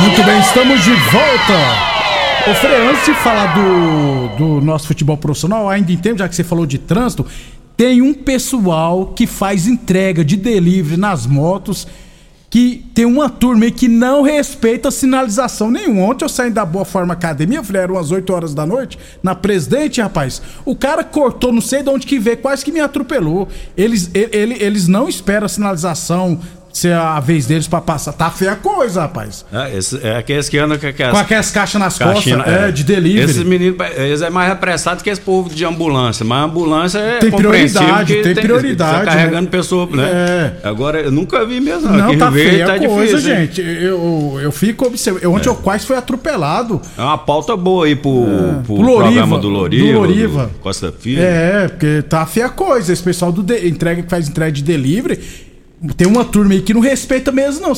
Muito 0.00 0.22
bem, 0.24 0.40
estamos 0.40 0.82
de 0.82 0.94
volta. 1.12 1.97
Ô 2.46 2.54
Frei, 2.54 2.76
antes 2.88 3.04
de 3.04 3.14
falar 3.14 3.54
do, 3.54 4.36
do 4.36 4.60
nosso 4.64 4.86
futebol 4.86 5.16
profissional, 5.16 5.68
ainda 5.68 5.92
em 5.92 5.96
tempo, 5.96 6.18
já 6.18 6.28
que 6.28 6.34
você 6.34 6.44
falou 6.44 6.64
de 6.64 6.78
trânsito, 6.78 7.26
tem 7.76 8.00
um 8.00 8.14
pessoal 8.14 9.06
que 9.08 9.26
faz 9.26 9.66
entrega 9.66 10.24
de 10.24 10.36
delivery 10.36 10.96
nas 10.96 11.26
motos, 11.26 11.86
que 12.48 12.84
tem 12.94 13.04
uma 13.04 13.28
turma 13.28 13.66
aí 13.66 13.70
que 13.70 13.86
não 13.88 14.22
respeita 14.22 14.90
sinalização 14.90 15.70
nenhuma. 15.70 16.02
Ontem 16.02 16.24
eu 16.24 16.28
saí 16.28 16.50
da 16.50 16.64
Boa 16.64 16.84
Forma 16.84 17.12
Academia, 17.12 17.62
falei, 17.62 17.82
eram 17.82 17.96
umas 17.96 18.10
8 18.10 18.32
horas 18.32 18.54
da 18.54 18.64
noite, 18.64 18.98
na 19.22 19.34
Presidente, 19.34 20.00
rapaz, 20.00 20.40
o 20.64 20.74
cara 20.74 21.04
cortou, 21.04 21.52
não 21.52 21.60
sei 21.60 21.82
de 21.82 21.90
onde 21.90 22.06
que 22.06 22.18
veio, 22.18 22.38
quase 22.38 22.64
que 22.64 22.72
me 22.72 22.80
atropelou. 22.80 23.48
Eles, 23.76 24.10
ele, 24.14 24.56
eles 24.62 24.88
não 24.88 25.08
esperam 25.08 25.44
a 25.44 25.48
sinalização 25.48 26.40
ser 26.78 26.92
a 26.94 27.18
vez 27.20 27.46
deles 27.46 27.66
pra 27.66 27.80
passar. 27.80 28.12
Tá 28.12 28.30
feia 28.30 28.52
a 28.52 28.56
coisa, 28.56 29.02
rapaz. 29.02 29.44
É, 29.52 29.76
esse, 29.76 29.98
é 30.06 30.16
aqueles 30.16 30.48
que 30.48 30.58
andam 30.58 30.78
com 30.78 30.86
aquelas, 30.86 31.12
Com 31.12 31.18
aquelas 31.18 31.50
caixas 31.50 31.80
nas 31.80 31.98
caixinha, 31.98 32.36
costas, 32.36 32.54
é, 32.54 32.70
de 32.72 32.84
delivery. 32.84 33.30
Esses 33.30 33.42
meninos, 33.42 33.76
eles 33.96 34.22
é 34.22 34.30
mais 34.30 34.50
apressado 34.50 35.02
que 35.02 35.10
esse 35.10 35.20
povo 35.20 35.48
de 35.52 35.64
ambulância. 35.64 36.24
Mas 36.24 36.38
a 36.38 36.44
ambulância 36.44 36.98
é 36.98 37.18
Tem 37.18 37.30
prioridade, 37.30 38.14
que 38.14 38.22
tem 38.22 38.34
prioridade, 38.34 38.98
Tá 38.98 39.04
carregando 39.04 39.48
pessoa, 39.48 39.86
né? 39.90 40.54
É. 40.62 40.68
Agora, 40.68 41.00
eu 41.00 41.10
nunca 41.10 41.44
vi 41.44 41.60
mesmo. 41.60 41.90
Não, 41.90 42.08
Aqui 42.08 42.16
tá 42.16 42.30
feia 42.32 42.66
tá 42.66 42.78
coisa, 42.78 43.16
difícil, 43.16 43.34
hein? 43.34 43.40
gente. 43.40 43.60
Eu, 43.60 44.38
eu 44.42 44.52
fico 44.52 44.86
observando. 44.86 45.24
Ontem 45.32 45.48
eu 45.48 45.54
quase 45.54 45.86
fui 45.86 45.96
atropelado. 45.96 46.80
É 46.96 47.00
uma 47.02 47.18
pauta 47.18 47.56
boa 47.56 47.86
aí 47.86 47.96
pro, 47.96 48.24
pro 48.66 48.76
Pro 48.76 48.82
Loriva, 48.84 49.02
programa 49.04 49.38
do 49.38 49.48
Loriva. 49.48 49.86
do 49.86 49.92
Loriva. 49.98 50.46
do 50.46 50.58
Costa 50.60 50.92
Filho. 50.98 51.22
É, 51.22 51.68
porque 51.68 52.02
tá 52.02 52.24
feia 52.26 52.46
a 52.46 52.50
coisa. 52.50 52.92
Esse 52.92 53.02
pessoal 53.02 53.32
do 53.32 53.42
de- 53.42 53.68
entrega 53.68 54.02
que 54.02 54.08
faz 54.10 54.28
entrega 54.28 54.52
de 54.52 54.62
delivery. 54.62 55.47
Tem 55.96 56.08
uma 56.08 56.24
turma 56.24 56.54
aí 56.54 56.60
que 56.62 56.74
não 56.74 56.80
respeita 56.80 57.30
mesmo, 57.30 57.60
não. 57.68 57.72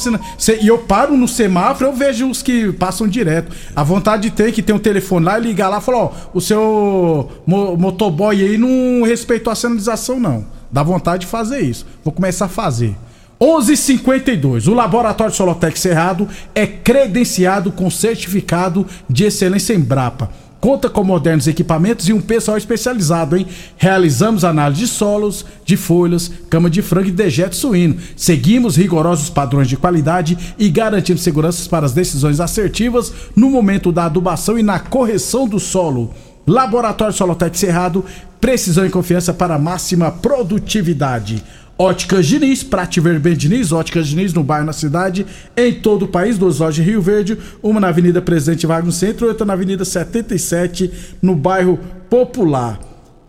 E 0.60 0.66
eu 0.66 0.78
paro 0.78 1.16
no 1.16 1.28
semáforo, 1.28 1.90
eu 1.90 1.94
vejo 1.94 2.30
os 2.30 2.42
que 2.42 2.72
passam 2.72 3.06
direto. 3.06 3.54
A 3.76 3.82
vontade 3.82 4.22
de 4.22 4.30
ter 4.30 4.52
que 4.52 4.62
tem 4.62 4.74
um 4.74 4.78
telefone 4.78 5.26
lá 5.26 5.38
e 5.38 5.42
ligar 5.42 5.68
lá 5.68 5.78
e 5.78 5.82
falar: 5.82 5.98
ó, 5.98 6.12
o 6.32 6.40
seu 6.40 7.30
mo- 7.46 7.76
motoboy 7.76 8.40
aí 8.42 8.56
não 8.56 9.02
respeitou 9.06 9.52
a 9.52 9.56
sinalização, 9.56 10.18
não. 10.18 10.46
Dá 10.72 10.82
vontade 10.82 11.22
de 11.22 11.26
fazer 11.26 11.60
isso. 11.60 11.84
Vou 12.02 12.12
começar 12.12 12.46
a 12.46 12.48
fazer. 12.48 12.96
11:52. 13.38 14.66
O 14.68 14.74
Laboratório 14.74 15.34
Solotec 15.34 15.78
Cerrado 15.78 16.28
é 16.54 16.66
credenciado 16.66 17.70
com 17.70 17.90
certificado 17.90 18.86
de 19.08 19.24
excelência 19.24 19.74
em 19.74 19.80
Brapa. 19.80 20.30
Conta 20.60 20.90
com 20.90 21.02
modernos 21.02 21.48
equipamentos 21.48 22.06
e 22.08 22.12
um 22.12 22.20
pessoal 22.20 22.58
especializado, 22.58 23.34
hein? 23.34 23.46
Realizamos 23.78 24.44
análise 24.44 24.82
de 24.82 24.86
solos, 24.88 25.46
de 25.64 25.74
folhas, 25.74 26.30
cama 26.50 26.68
de 26.68 26.82
frango 26.82 27.08
e 27.08 27.12
dejeto 27.12 27.56
suíno. 27.56 27.96
Seguimos 28.14 28.76
rigorosos 28.76 29.30
padrões 29.30 29.68
de 29.68 29.78
qualidade 29.78 30.36
e 30.58 30.68
garantimos 30.68 31.22
seguranças 31.22 31.66
para 31.66 31.86
as 31.86 31.94
decisões 31.94 32.40
assertivas 32.40 33.10
no 33.34 33.48
momento 33.48 33.90
da 33.90 34.04
adubação 34.04 34.58
e 34.58 34.62
na 34.62 34.78
correção 34.78 35.48
do 35.48 35.58
solo. 35.58 36.12
Laboratório 36.46 37.14
Solotec 37.14 37.56
Cerrado, 37.56 38.04
precisão 38.38 38.84
e 38.84 38.90
confiança 38.90 39.32
para 39.32 39.58
máxima 39.58 40.10
produtividade. 40.10 41.42
Óticas 41.80 42.26
Diniz, 42.26 42.62
pra 42.62 42.84
te 42.84 43.00
ver 43.00 43.18
bem 43.18 43.34
Diniz, 43.34 43.72
Óticas 43.72 44.06
Diniz 44.06 44.34
no 44.34 44.44
bairro, 44.44 44.66
na 44.66 44.72
cidade, 44.74 45.24
em 45.56 45.72
todo 45.72 46.04
o 46.04 46.08
país, 46.08 46.36
duas 46.36 46.58
lojas 46.58 46.78
em 46.78 46.86
Rio 46.86 47.00
Verde, 47.00 47.38
uma 47.62 47.80
na 47.80 47.88
Avenida 47.88 48.20
Presidente 48.20 48.66
Vargas 48.66 48.84
no 48.84 48.92
centro, 48.92 49.26
outra 49.26 49.46
na 49.46 49.54
Avenida 49.54 49.82
77, 49.82 50.92
no 51.22 51.34
bairro 51.34 51.80
Popular. 52.10 52.78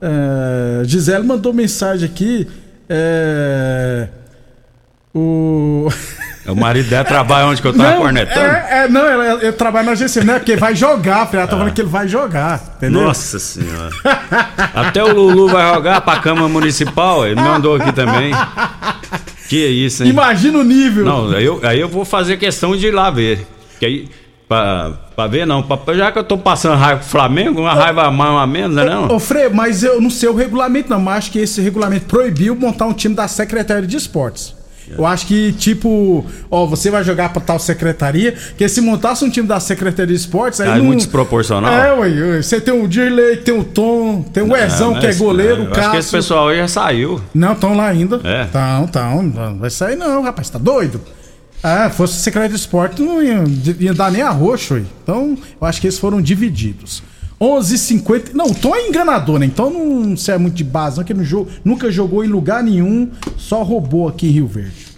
É, 0.01 0.83
Gisele 0.83 1.23
mandou 1.23 1.53
mensagem 1.53 2.09
aqui, 2.09 2.45
é, 2.89 4.09
o... 5.15 5.87
O 6.47 6.55
marido 6.55 6.89
dela 6.89 7.03
trabalha 7.05 7.45
onde 7.47 7.61
que 7.61 7.67
eu 7.67 7.73
tava 7.73 7.97
cornetando. 7.97 8.39
É, 8.45 8.83
é, 8.83 8.87
não, 8.87 9.01
eu, 9.05 9.39
eu 9.39 9.53
trabalho 9.53 9.85
na 9.85 9.91
agência, 9.91 10.23
não 10.23 10.33
é 10.33 10.39
porque 10.39 10.55
vai 10.55 10.75
jogar, 10.75 11.27
filho. 11.27 11.39
Ela 11.39 11.47
tá 11.47 11.55
falando 11.55 11.73
que 11.73 11.81
ele 11.81 11.89
vai 11.89 12.07
jogar, 12.07 12.73
entendeu? 12.77 13.01
Nossa 13.03 13.37
senhora. 13.37 13.91
Até 14.73 15.03
o 15.03 15.13
Lulu 15.13 15.47
vai 15.49 15.71
jogar 15.73 16.01
pra 16.01 16.17
Câmara 16.19 16.47
Municipal, 16.47 17.25
ele 17.27 17.39
mandou 17.39 17.75
aqui 17.75 17.91
também. 17.93 18.33
Que 19.47 19.65
isso, 19.67 20.03
hein? 20.03 20.09
Imagina 20.09 20.57
o 20.59 20.63
nível. 20.63 21.05
Não, 21.05 21.29
aí 21.31 21.45
eu, 21.45 21.59
aí 21.63 21.79
eu 21.79 21.87
vou 21.89 22.05
fazer 22.05 22.37
questão 22.37 22.75
de 22.75 22.87
ir 22.87 22.91
lá 22.91 23.11
ver. 23.11 23.45
Que 23.79 23.85
aí, 23.85 24.09
pra, 24.47 24.93
pra 25.15 25.27
ver 25.27 25.45
não, 25.45 25.61
pra- 25.61 25.93
já 25.93 26.11
que 26.11 26.17
eu 26.17 26.23
tô 26.23 26.37
passando 26.37 26.75
raiva 26.75 27.01
com 27.01 27.05
o 27.05 27.09
Flamengo, 27.09 27.61
uma 27.61 27.73
raiva 27.73 28.09
mais 28.09 28.31
ou 28.31 28.37
a 28.39 28.47
menos, 28.47 28.75
né 28.75 28.85
não? 28.85 29.07
Ô, 29.15 29.19
Frei, 29.19 29.47
mas 29.49 29.83
eu 29.83 30.01
não 30.01 30.09
sei 30.09 30.27
o 30.29 30.35
regulamento, 30.35 30.89
não. 30.89 30.99
Mas 30.99 31.17
acho 31.19 31.31
que 31.31 31.39
esse 31.39 31.61
regulamento 31.61 32.05
proibiu 32.05 32.55
montar 32.55 32.85
um 32.87 32.93
time 32.93 33.13
da 33.13 33.27
Secretaria 33.27 33.85
de 33.87 33.95
Esportes. 33.97 34.55
Eu 34.97 35.05
acho 35.05 35.25
que, 35.27 35.51
tipo, 35.53 36.25
ó, 36.49 36.65
você 36.65 36.89
vai 36.89 37.03
jogar 37.03 37.31
pra 37.33 37.41
tal 37.41 37.59
secretaria, 37.59 38.33
que 38.57 38.67
se 38.67 38.81
montasse 38.81 39.23
um 39.23 39.29
time 39.29 39.47
da 39.47 39.59
Secretaria 39.59 40.07
de 40.15 40.21
Esportes, 40.21 40.59
aí 40.61 40.69
Ah, 40.69 40.75
é 40.75 40.77
não... 40.77 40.85
muito 40.85 40.99
desproporcional. 40.99 41.71
É, 41.71 41.93
ué, 41.93 42.07
ué, 42.09 42.41
você 42.41 42.59
tem 42.59 42.73
o 42.73 42.87
Dirley, 42.87 43.37
tem 43.37 43.57
o 43.57 43.63
Tom, 43.63 44.21
tem 44.21 44.43
o 44.43 44.55
Ezão, 44.55 44.99
que 44.99 45.05
é 45.05 45.13
goleiro, 45.13 45.63
eu 45.63 45.69
o 45.71 45.79
Acho 45.79 45.91
que 45.91 45.97
esse 45.97 46.11
pessoal 46.11 46.49
aí 46.49 46.57
já 46.57 46.67
saiu. 46.67 47.21
Não, 47.33 47.53
estão 47.53 47.75
lá 47.75 47.87
ainda. 47.87 48.19
É. 48.23 48.45
Tão, 48.45 48.87
tão. 48.87 49.23
Não 49.23 49.57
vai 49.57 49.69
sair 49.69 49.95
não, 49.95 50.21
rapaz. 50.23 50.49
Tá 50.49 50.59
doido? 50.59 51.01
Ah, 51.63 51.89
fosse 51.89 52.15
secretário 52.15 52.55
de 52.55 52.59
esporte, 52.59 53.01
não 53.01 53.21
ia, 53.21 53.43
ia 53.79 53.93
dar 53.93 54.11
nem 54.11 54.21
arroxo 54.23 54.73
aí. 54.75 54.85
Então, 55.03 55.37
eu 55.61 55.67
acho 55.67 55.79
que 55.79 55.87
eles 55.87 55.99
foram 55.99 56.19
divididos. 56.21 57.03
11h50. 57.41 58.33
Não, 58.33 58.45
o 58.47 58.53
Tom 58.55 58.75
é 58.75 58.87
enganador, 58.87 59.39
né? 59.39 59.45
Então 59.47 59.69
não 59.71 60.15
sei 60.15 60.37
muito 60.37 60.53
de 60.55 60.63
base, 60.63 60.97
não, 60.97 61.03
que 61.03 61.11
ele 61.11 61.19
não 61.19 61.25
jogou- 61.25 61.47
nunca 61.65 61.91
jogou 61.91 62.23
em 62.23 62.27
lugar 62.27 62.63
nenhum, 62.63 63.09
só 63.37 63.63
roubou 63.63 64.07
aqui 64.07 64.27
em 64.27 64.31
Rio 64.31 64.47
Verde. 64.47 64.91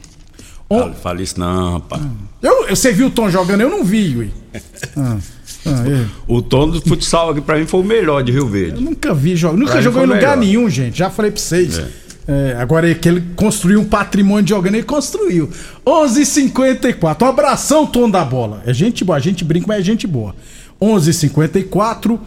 Fala, 0.68 0.94
fala 0.94 1.22
isso 1.22 1.40
não, 1.40 1.74
rapaz. 1.74 2.02
Eu, 2.42 2.68
eu- 2.68 2.76
você 2.76 2.92
viu 2.92 3.08
o 3.08 3.12
Tom 3.12 3.30
jogando? 3.30 3.62
Eu 3.62 3.70
não 3.70 3.84
vi, 3.84 4.18
ui. 4.18 4.32
Ah, 4.98 5.18
ah, 5.66 5.88
é. 5.90 6.06
O 6.28 6.42
tom 6.42 6.70
do 6.70 6.82
futsal 6.82 7.30
aqui 7.30 7.40
pra 7.40 7.58
mim 7.58 7.66
foi 7.66 7.80
o 7.80 7.84
melhor 7.84 8.22
de 8.22 8.32
Rio 8.34 8.42
Eu 8.42 8.48
Verde. 8.50 8.84
nunca 8.84 9.14
vi 9.14 9.34
jogar. 9.36 9.58
Nunca 9.58 9.72
Pra 9.72 9.82
jogou 9.82 10.04
em 10.04 10.08
lugar 10.08 10.36
melhor. 10.36 10.38
nenhum, 10.38 10.70
gente. 10.70 10.98
Já 10.98 11.10
falei 11.10 11.32
pra 11.32 11.40
vocês. 11.40 11.82
É, 12.28 12.56
agora 12.60 12.92
é 12.92 12.94
que 12.94 13.08
ele 13.08 13.24
construiu 13.36 13.80
um 13.80 13.86
patrimônio 13.86 14.44
de 14.44 14.50
jogando, 14.50 14.76
ele 14.76 14.84
construiu. 14.84 15.50
11:54. 15.86 17.26
Um 17.26 17.30
abração, 17.30 17.86
Tom 17.86 18.10
da 18.10 18.24
Bola. 18.26 18.62
É 18.66 18.74
gente 18.74 19.04
boa, 19.06 19.18
a 19.18 19.22
gente 19.22 19.44
brinca, 19.44 19.66
mas 19.68 19.80
é 19.80 19.84
gente 19.84 20.06
boa. 20.06 20.36
11:54. 20.82 22.20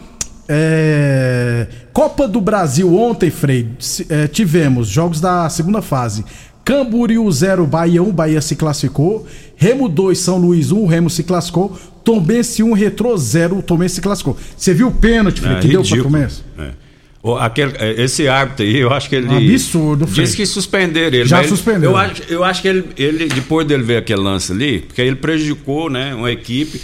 É... 0.49 1.67
Copa 1.93 2.27
do 2.27 2.39
Brasil 2.39 2.93
ontem, 2.95 3.29
Frei. 3.29 3.67
é, 4.09 4.27
tivemos 4.27 4.87
jogos 4.87 5.19
da 5.19 5.49
segunda 5.49 5.81
fase. 5.81 6.23
Camboriú 6.63 7.29
0, 7.31 7.65
Bahia 7.65 8.03
1, 8.03 8.11
Bahia 8.11 8.41
se 8.41 8.55
classificou. 8.55 9.25
Remo 9.55 9.87
2, 9.89 10.17
São 10.17 10.37
Luís 10.37 10.71
1, 10.71 10.85
Remo 10.85 11.09
se 11.09 11.23
classificou. 11.23 11.77
Tombense 12.03 12.61
1, 12.63 12.73
Retrô 12.73 13.15
0, 13.17 13.61
Tombense 13.61 13.95
se 13.95 14.01
classificou. 14.01 14.37
Você 14.55 14.73
viu 14.73 14.87
o 14.87 14.91
pênalti, 14.91 15.41
Frei, 15.41 15.55
É, 15.55 15.59
que 15.59 15.67
deu 15.67 15.81
pra 15.81 15.89
ridículo. 15.89 16.03
Tombense? 16.13 16.41
É. 16.59 16.69
O- 17.23 17.35
aquele- 17.35 17.73
é, 17.77 18.01
esse 18.03 18.27
árbitro 18.27 18.63
aí, 18.65 18.77
eu 18.77 18.93
acho 18.93 19.09
que 19.09 19.15
ele. 19.15 19.53
Absurdo, 19.53 20.05
Frei. 20.07 20.23
Disse 20.25 20.37
que 20.37 20.45
suspenderam 20.45 21.17
ele. 21.17 21.27
Já 21.27 21.43
suspendeu. 21.43 21.91
Eu 21.91 21.97
acho, 21.97 22.21
eu 22.29 22.43
acho 22.43 22.61
que 22.61 22.67
ele, 22.67 22.85
ele, 22.97 23.27
depois 23.27 23.65
dele 23.67 23.83
ver 23.83 23.97
aquele 23.97 24.21
lance 24.21 24.51
ali, 24.51 24.79
porque 24.81 25.01
ele 25.01 25.15
prejudicou, 25.15 25.89
né, 25.89 26.13
uma 26.13 26.31
equipe. 26.31 26.79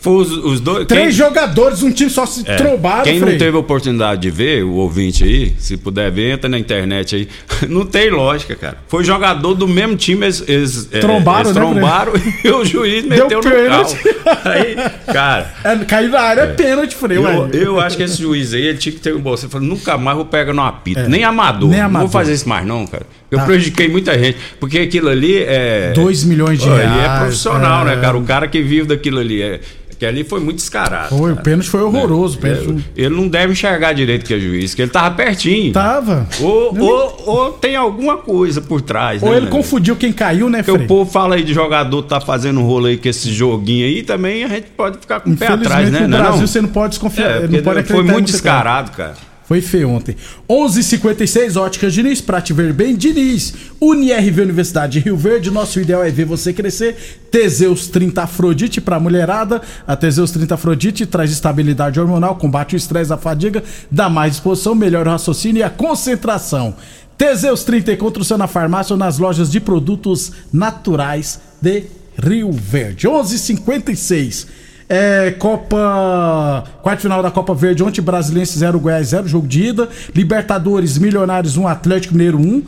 Foi 0.00 0.12
os, 0.14 0.30
os 0.32 0.60
dois. 0.60 0.86
Três 0.86 1.04
quem- 1.06 1.12
jogadores, 1.12 1.82
um 1.82 1.90
time 1.90 2.10
só 2.10 2.26
se 2.26 2.42
É, 2.46 2.56
trombaram, 2.56 3.04
Quem 3.04 3.18
Frei. 3.18 3.32
não 3.32 3.38
teve 3.38 3.56
oportunidade 3.56 4.20
de 4.20 4.30
ver, 4.30 4.62
o 4.64 4.72
ouvinte 4.74 5.24
aí, 5.24 5.54
se 5.58 5.76
puder 5.78 6.10
ver, 6.10 6.32
entra 6.34 6.48
na 6.48 6.58
internet 6.58 7.16
aí. 7.16 7.28
Não 7.68 7.86
tem 7.86 8.10
lógica, 8.10 8.54
cara. 8.56 8.76
Foi 8.88 9.02
jogador 9.04 9.54
do 9.54 9.66
mesmo 9.68 9.96
time, 9.96 10.26
eles, 10.26 10.42
eles, 10.46 10.88
é, 10.92 10.98
Trombaram, 10.98 11.40
eles 11.50 11.54
né, 11.54 11.60
trombaram 11.60 12.12
e 12.44 12.48
o 12.50 12.64
juiz 12.64 13.02
Deu 13.04 13.10
meteu 13.24 13.40
no 13.40 13.50
pênalti. 13.50 13.96
carro. 13.96 14.40
Aí, 14.44 14.76
cara. 15.12 15.54
É, 15.64 15.76
caiu 15.84 16.10
na 16.10 16.20
área, 16.20 16.40
é 16.42 16.46
pênalti, 16.48 16.94
Frei. 16.94 17.16
Eu, 17.18 17.22
ué. 17.22 17.48
eu 17.52 17.80
acho 17.80 17.96
que 17.96 18.02
esse 18.02 18.20
juiz 18.20 18.52
aí, 18.52 18.62
ele 18.66 18.78
tinha 18.78 18.92
que 18.92 19.00
ter 19.00 19.14
um 19.14 19.20
bom. 19.20 19.30
Você 19.36 19.48
falou, 19.48 19.66
nunca 19.66 19.96
mais 19.96 20.16
vou 20.16 20.26
pegar 20.26 20.52
no 20.52 20.62
apito. 20.62 21.00
É. 21.00 21.08
Nem 21.08 21.24
amador. 21.24 21.70
Nem 21.70 21.78
Não 21.78 21.86
amador. 21.86 22.08
vou 22.08 22.12
fazer 22.12 22.32
isso 22.34 22.48
mais, 22.48 22.66
não, 22.66 22.86
cara. 22.86 23.06
Eu 23.32 23.38
Tá. 23.38 23.44
prejudiquei 23.46 23.88
muita 23.88 24.16
gente. 24.18 24.36
Porque 24.60 24.78
aquilo 24.78 25.08
ali 25.08 25.38
é. 25.42 25.92
2 25.94 26.22
milhões 26.24 26.60
de 26.60 26.68
Pô, 26.68 26.74
reais. 26.76 26.96
E 26.96 26.98
é 27.04 27.18
profissional, 27.18 27.82
é. 27.88 27.96
né, 27.96 28.00
cara? 28.02 28.16
O 28.18 28.22
cara 28.22 28.46
que 28.46 28.60
vive 28.62 28.86
daquilo 28.88 29.18
ali. 29.18 29.40
É, 29.42 29.58
que 29.98 30.06
ali 30.06 30.24
foi 30.24 30.40
muito 30.40 30.56
descarado. 30.56 31.16
Foi, 31.16 31.30
o 31.32 31.36
pênalti 31.36 31.68
foi 31.70 31.80
horroroso. 31.80 32.36
o 32.36 32.44
É, 32.44 32.54
pênalti- 32.56 32.84
Ele 32.96 33.14
não 33.14 33.28
deve 33.28 33.52
enxergar 33.52 33.92
direito 33.92 34.24
que 34.26 34.34
é 34.34 34.38
juiz, 34.40 34.74
que 34.74 34.82
ele 34.82 34.90
tava 34.90 35.14
pertinho. 35.14 35.72
Tava. 35.72 36.26
Ou, 36.40 36.76
ou, 36.76 37.22
ou 37.24 37.52
tem 37.52 37.76
alguma 37.76 38.16
coisa 38.16 38.60
por 38.60 38.80
trás, 38.80 39.22
Ou 39.22 39.30
né? 39.30 39.36
ele 39.36 39.46
confundiu 39.46 39.94
quem 39.94 40.12
caiu, 40.12 40.50
né, 40.50 40.58
Porque 40.58 40.72
Frei? 40.72 40.84
o 40.84 40.88
povo 40.88 41.08
fala 41.08 41.36
aí 41.36 41.44
de 41.44 41.54
jogador 41.54 42.02
tá 42.02 42.20
fazendo 42.20 42.60
rolo 42.62 42.86
aí 42.86 42.96
com 42.96 43.08
esse 43.08 43.32
joguinho 43.32 43.86
aí, 43.86 44.02
também 44.02 44.42
a 44.42 44.48
gente 44.48 44.66
pode 44.76 44.98
ficar 44.98 45.20
com 45.20 45.30
o 45.30 45.36
pé 45.36 45.46
atrás, 45.46 45.88
né? 45.88 46.00
no 46.00 46.08
Não 46.08 46.18
é 46.18 46.20
Brasil 46.20 46.40
não? 46.40 46.46
você 46.48 46.60
não 46.60 46.68
pode 46.68 46.88
desconfiar. 46.90 47.44
É, 47.44 47.46
não 47.46 47.62
pode 47.62 47.82
foi 47.84 48.02
muito 48.02 48.26
descarado, 48.26 48.90
cara. 48.90 49.14
Foi 49.44 49.60
feio 49.60 49.90
ontem. 49.90 50.16
11:56 50.48 51.56
Óticas 51.56 51.92
Diniz, 51.92 52.20
pra 52.20 52.40
te 52.40 52.52
ver 52.52 52.72
bem, 52.72 52.94
Diniz. 52.94 53.54
UniRV 53.80 54.42
Universidade 54.42 54.92
de 54.94 54.98
Rio 55.00 55.16
Verde, 55.16 55.50
nosso 55.50 55.80
ideal 55.80 56.04
é 56.04 56.10
ver 56.10 56.24
você 56.24 56.52
crescer. 56.52 57.20
Teseus 57.30 57.88
30 57.88 58.22
Afrodite 58.22 58.80
pra 58.80 59.00
mulherada. 59.00 59.60
A 59.86 59.96
Teseus 59.96 60.30
30 60.30 60.54
Afrodite 60.54 61.06
traz 61.06 61.30
estabilidade 61.30 61.98
hormonal, 61.98 62.36
combate 62.36 62.74
o 62.74 62.76
estresse, 62.76 63.12
a 63.12 63.16
fadiga, 63.16 63.62
dá 63.90 64.08
mais 64.08 64.32
disposição, 64.32 64.74
melhora 64.74 65.08
o 65.08 65.12
raciocínio 65.12 65.60
e 65.60 65.62
a 65.62 65.70
concentração. 65.70 66.74
Teseus 67.18 67.64
30 67.64 67.92
encontra 67.92 68.22
o 68.22 68.24
seu 68.24 68.38
na 68.38 68.46
farmácia 68.46 68.94
ou 68.94 68.98
nas 68.98 69.18
lojas 69.18 69.50
de 69.50 69.60
produtos 69.60 70.32
naturais 70.52 71.40
de 71.60 71.84
Rio 72.16 72.52
Verde. 72.52 73.06
11:56 73.06 74.61
é, 74.92 75.30
Copa. 75.30 76.64
Quarto 76.82 77.00
final 77.00 77.22
da 77.22 77.30
Copa 77.30 77.54
Verde, 77.54 77.82
ontem 77.82 78.02
Brasiliense 78.02 78.58
0, 78.58 78.78
Goiás 78.78 79.08
0, 79.08 79.26
jogo 79.26 79.46
de 79.46 79.68
ida. 79.68 79.88
Libertadores, 80.14 80.98
Milionários 80.98 81.56
1, 81.56 81.66
Atlético 81.66 82.12
Mineiro 82.12 82.38
1. 82.38 82.62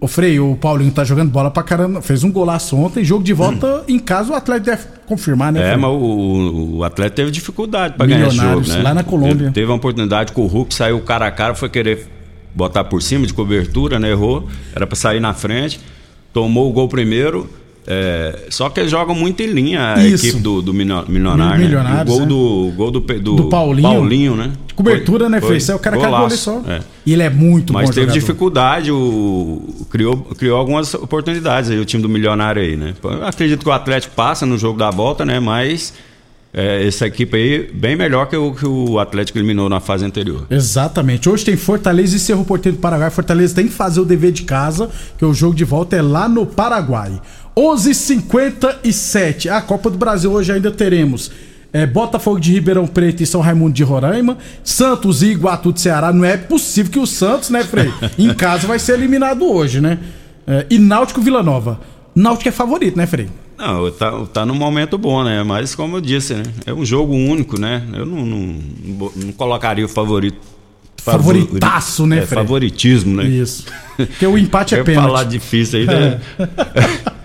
O 0.00 0.08
Frei, 0.08 0.40
o 0.40 0.56
Paulinho 0.56 0.90
tá 0.90 1.04
jogando 1.04 1.30
bola 1.30 1.50
pra 1.50 1.62
caramba. 1.62 2.00
Fez 2.00 2.24
um 2.24 2.32
golaço 2.32 2.76
ontem. 2.76 3.04
Jogo 3.04 3.22
de 3.22 3.34
volta 3.34 3.84
em 3.86 3.98
casa, 3.98 4.32
o 4.32 4.34
Atlético 4.34 4.70
deve 4.70 4.82
confirmar, 5.06 5.52
né? 5.52 5.60
É, 5.60 5.72
Frei? 5.72 5.76
mas 5.76 5.90
o, 5.90 6.76
o 6.76 6.84
atleta 6.84 7.14
teve 7.14 7.30
dificuldade 7.30 7.94
pra 7.94 8.06
ganhar 8.06 8.28
esse 8.28 8.36
jogo, 8.36 8.46
Milionários, 8.46 8.74
né? 8.76 8.82
lá 8.82 8.94
na 8.94 9.04
Colômbia. 9.04 9.44
Ele 9.44 9.52
teve 9.52 9.66
uma 9.66 9.76
oportunidade 9.76 10.32
com 10.32 10.42
o 10.42 10.46
Hulk, 10.46 10.74
saiu 10.74 10.98
cara 11.02 11.26
a 11.26 11.30
cara, 11.30 11.54
foi 11.54 11.68
querer 11.68 12.08
botar 12.54 12.84
por 12.84 13.02
cima 13.02 13.26
de 13.26 13.34
cobertura, 13.34 13.98
né? 13.98 14.10
Errou. 14.10 14.48
Era 14.74 14.86
pra 14.86 14.96
sair 14.96 15.20
na 15.20 15.34
frente. 15.34 15.78
Tomou 16.32 16.70
o 16.70 16.72
gol 16.72 16.88
primeiro. 16.88 17.50
É, 17.88 18.46
só 18.50 18.68
que 18.68 18.80
eles 18.80 18.90
jogam 18.90 19.14
muito 19.14 19.40
em 19.42 19.46
linha 19.46 19.94
a 19.94 20.04
Isso. 20.04 20.26
equipe 20.26 20.42
do, 20.42 20.60
do 20.60 20.74
Milio- 20.74 21.04
Milionário. 21.08 21.68
né? 21.82 22.02
O 22.02 22.04
gol, 22.04 22.22
é. 22.22 22.26
do, 22.26 22.72
gol 22.76 22.90
do, 22.90 23.00
do, 23.00 23.36
Do 23.36 23.48
Paulinho. 23.48 24.34
né? 24.34 24.50
Cobertura, 24.74 25.28
né, 25.28 25.40
Foi-? 25.40 25.56
Isso 25.58 25.70
aí 25.70 25.76
o 25.76 25.80
cara 25.80 25.96
acabou 25.96 26.16
ali 26.16 26.24
golaço, 26.24 26.36
só. 26.44 26.62
é. 26.70 26.80
E 27.06 27.12
ele 27.12 27.22
é 27.22 27.30
muito 27.30 27.72
Mas 27.72 27.84
bom 27.88 27.94
teve 27.94 28.06
jogador. 28.08 28.20
dificuldade, 28.20 28.90
o, 28.92 29.62
criou, 29.88 30.16
criou 30.36 30.58
algumas 30.58 30.92
oportunidades 30.94 31.70
aí, 31.70 31.78
o 31.78 31.84
time 31.84 32.02
do 32.02 32.08
Milionário 32.08 32.60
aí, 32.60 32.76
né? 32.76 32.92
Eu 33.02 33.24
acredito 33.24 33.62
que 33.62 33.68
o 33.68 33.72
Atlético 33.72 34.14
passa 34.16 34.44
no 34.44 34.58
jogo 34.58 34.78
da 34.78 34.90
volta, 34.90 35.24
né? 35.24 35.38
Mas 35.40 35.94
é, 36.52 36.86
essa 36.86 37.06
equipe 37.06 37.36
aí, 37.36 37.70
bem 37.72 37.94
melhor 37.96 38.26
que 38.26 38.36
o 38.36 38.52
que 38.52 38.66
o 38.66 38.98
Atlético 38.98 39.38
eliminou 39.38 39.68
na 39.68 39.78
fase 39.78 40.04
anterior. 40.04 40.44
Exatamente. 40.50 41.28
Hoje 41.28 41.44
tem 41.44 41.56
Fortaleza 41.56 42.16
e 42.16 42.18
Cerro 42.18 42.44
Porteiro 42.44 42.76
do 42.76 42.80
Paraguai. 42.80 43.10
Fortaleza 43.10 43.54
tem 43.54 43.68
que 43.68 43.72
fazer 43.72 44.00
o 44.00 44.04
dever 44.04 44.32
de 44.32 44.42
casa, 44.42 44.90
que 45.16 45.24
o 45.24 45.32
jogo 45.32 45.54
de 45.54 45.64
volta 45.64 45.96
é 45.96 46.02
lá 46.02 46.28
no 46.28 46.44
Paraguai. 46.44 47.12
11:57. 47.56 49.48
A 49.48 49.62
Copa 49.62 49.88
do 49.88 49.96
Brasil 49.96 50.30
hoje 50.30 50.52
ainda 50.52 50.70
teremos 50.70 51.30
é, 51.72 51.86
Botafogo 51.86 52.38
de 52.38 52.52
Ribeirão 52.52 52.86
Preto 52.86 53.22
e 53.22 53.26
São 53.26 53.40
Raimundo 53.40 53.72
de 53.72 53.82
Roraima, 53.82 54.38
Santos 54.62 55.22
e 55.22 55.26
Iguatu 55.26 55.72
de 55.72 55.80
Ceará. 55.80 56.12
Não 56.12 56.24
é 56.24 56.36
possível 56.36 56.92
que 56.92 56.98
o 56.98 57.06
Santos, 57.06 57.50
né, 57.50 57.62
Frei? 57.64 57.92
em 58.18 58.32
casa 58.34 58.66
vai 58.66 58.78
ser 58.78 58.94
eliminado 58.94 59.44
hoje, 59.44 59.80
né? 59.80 59.98
É, 60.46 60.66
e 60.70 60.78
Náutico 60.78 61.20
Vila 61.20 61.42
Nova. 61.42 61.80
Náutico 62.14 62.48
é 62.48 62.52
favorito, 62.52 62.96
né, 62.96 63.06
Frei? 63.06 63.28
Não, 63.58 63.90
tá, 63.90 64.12
tá 64.32 64.46
num 64.46 64.54
momento 64.54 64.98
bom, 64.98 65.24
né? 65.24 65.42
Mas 65.42 65.74
como 65.74 65.96
eu 65.96 66.00
disse, 66.00 66.34
né? 66.34 66.42
É 66.66 66.72
um 66.72 66.84
jogo 66.84 67.14
único, 67.14 67.58
né? 67.58 67.82
Eu 67.94 68.04
não, 68.04 68.24
não, 68.24 68.54
não, 69.16 69.32
colocaria 69.32 69.84
o 69.84 69.88
favorito. 69.88 70.38
Favoritaço, 70.98 72.06
né, 72.06 72.18
é, 72.18 72.26
Fred? 72.26 72.42
Favoritismo, 72.42 73.16
né? 73.16 73.24
Isso. 73.24 73.64
Porque 73.96 74.26
o 74.26 74.36
empate 74.36 74.74
é 74.74 74.82
pênalti. 74.84 75.06
falar 75.06 75.24
difícil 75.24 75.80
aí, 75.80 75.86
né? 75.86 76.20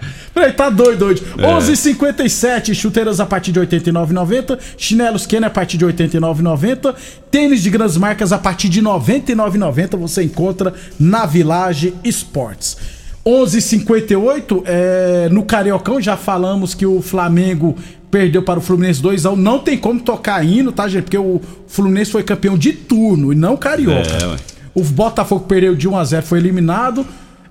tá 0.49 0.69
doido 0.69 1.05
hoje. 1.05 1.23
É. 1.37 1.45
11:57 1.45 2.73
chuteiras 2.73 3.19
a 3.19 3.25
partir 3.25 3.51
de 3.51 3.59
89,90, 3.59 4.57
chinelos 4.77 5.25
Kenner 5.25 5.47
a 5.47 5.53
partir 5.53 5.77
de 5.77 5.85
89,90, 5.85 6.95
tênis 7.29 7.61
de 7.61 7.69
grandes 7.69 7.97
marcas 7.97 8.31
a 8.31 8.37
partir 8.37 8.69
de 8.69 8.81
99,90 8.81 9.97
você 9.97 10.23
encontra 10.23 10.73
na 10.99 11.25
Village 11.25 11.93
Esportes. 12.03 12.77
11:58 13.25 14.63
é, 14.65 15.29
no 15.29 15.43
Cariocão 15.43 16.01
já 16.01 16.17
falamos 16.17 16.73
que 16.73 16.85
o 16.85 17.01
Flamengo 17.01 17.75
perdeu 18.09 18.43
para 18.43 18.59
o 18.59 18.61
Fluminense 18.61 19.01
2 19.01 19.25
a 19.25 19.31
1. 19.31 19.35
Não 19.35 19.59
tem 19.59 19.77
como 19.77 19.99
tocar 19.99 20.45
hino, 20.45 20.71
tá, 20.71 20.87
gente? 20.87 21.03
Porque 21.03 21.17
o 21.17 21.39
Fluminense 21.67 22.11
foi 22.11 22.23
campeão 22.23 22.57
de 22.57 22.73
turno 22.73 23.31
e 23.31 23.35
não 23.35 23.55
carioca. 23.55 24.09
É. 24.11 24.35
O 24.73 24.83
Botafogo 24.83 25.45
perdeu 25.45 25.75
de 25.75 25.87
1 25.87 25.97
a 25.97 26.03
0 26.03 26.25
foi 26.25 26.39
eliminado. 26.39 27.05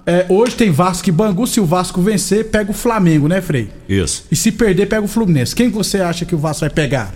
É, 0.07 0.27
hoje 0.29 0.57
tem 0.57 0.71
Vasco 0.71 1.09
e 1.09 1.13
Bangu. 1.13 1.47
Se 1.47 1.61
o 1.61 1.65
Vasco 1.65 2.01
vencer, 2.01 2.47
pega 2.51 2.71
o 2.71 2.75
Flamengo, 2.75 3.29
né, 3.29 3.41
Frei? 3.41 3.69
Isso. 3.89 4.25
E 4.31 4.37
se 4.37 4.51
perder, 4.53 4.87
pega 4.87 5.03
o 5.03 5.09
Fluminense. 5.09 5.55
Quem 5.55 5.71
que 5.71 5.77
você 5.77 5.99
acha 5.99 6.25
que 6.25 6.35
o 6.35 6.39
Vasco 6.39 6.61
vai 6.61 6.71
pegar? 6.71 7.15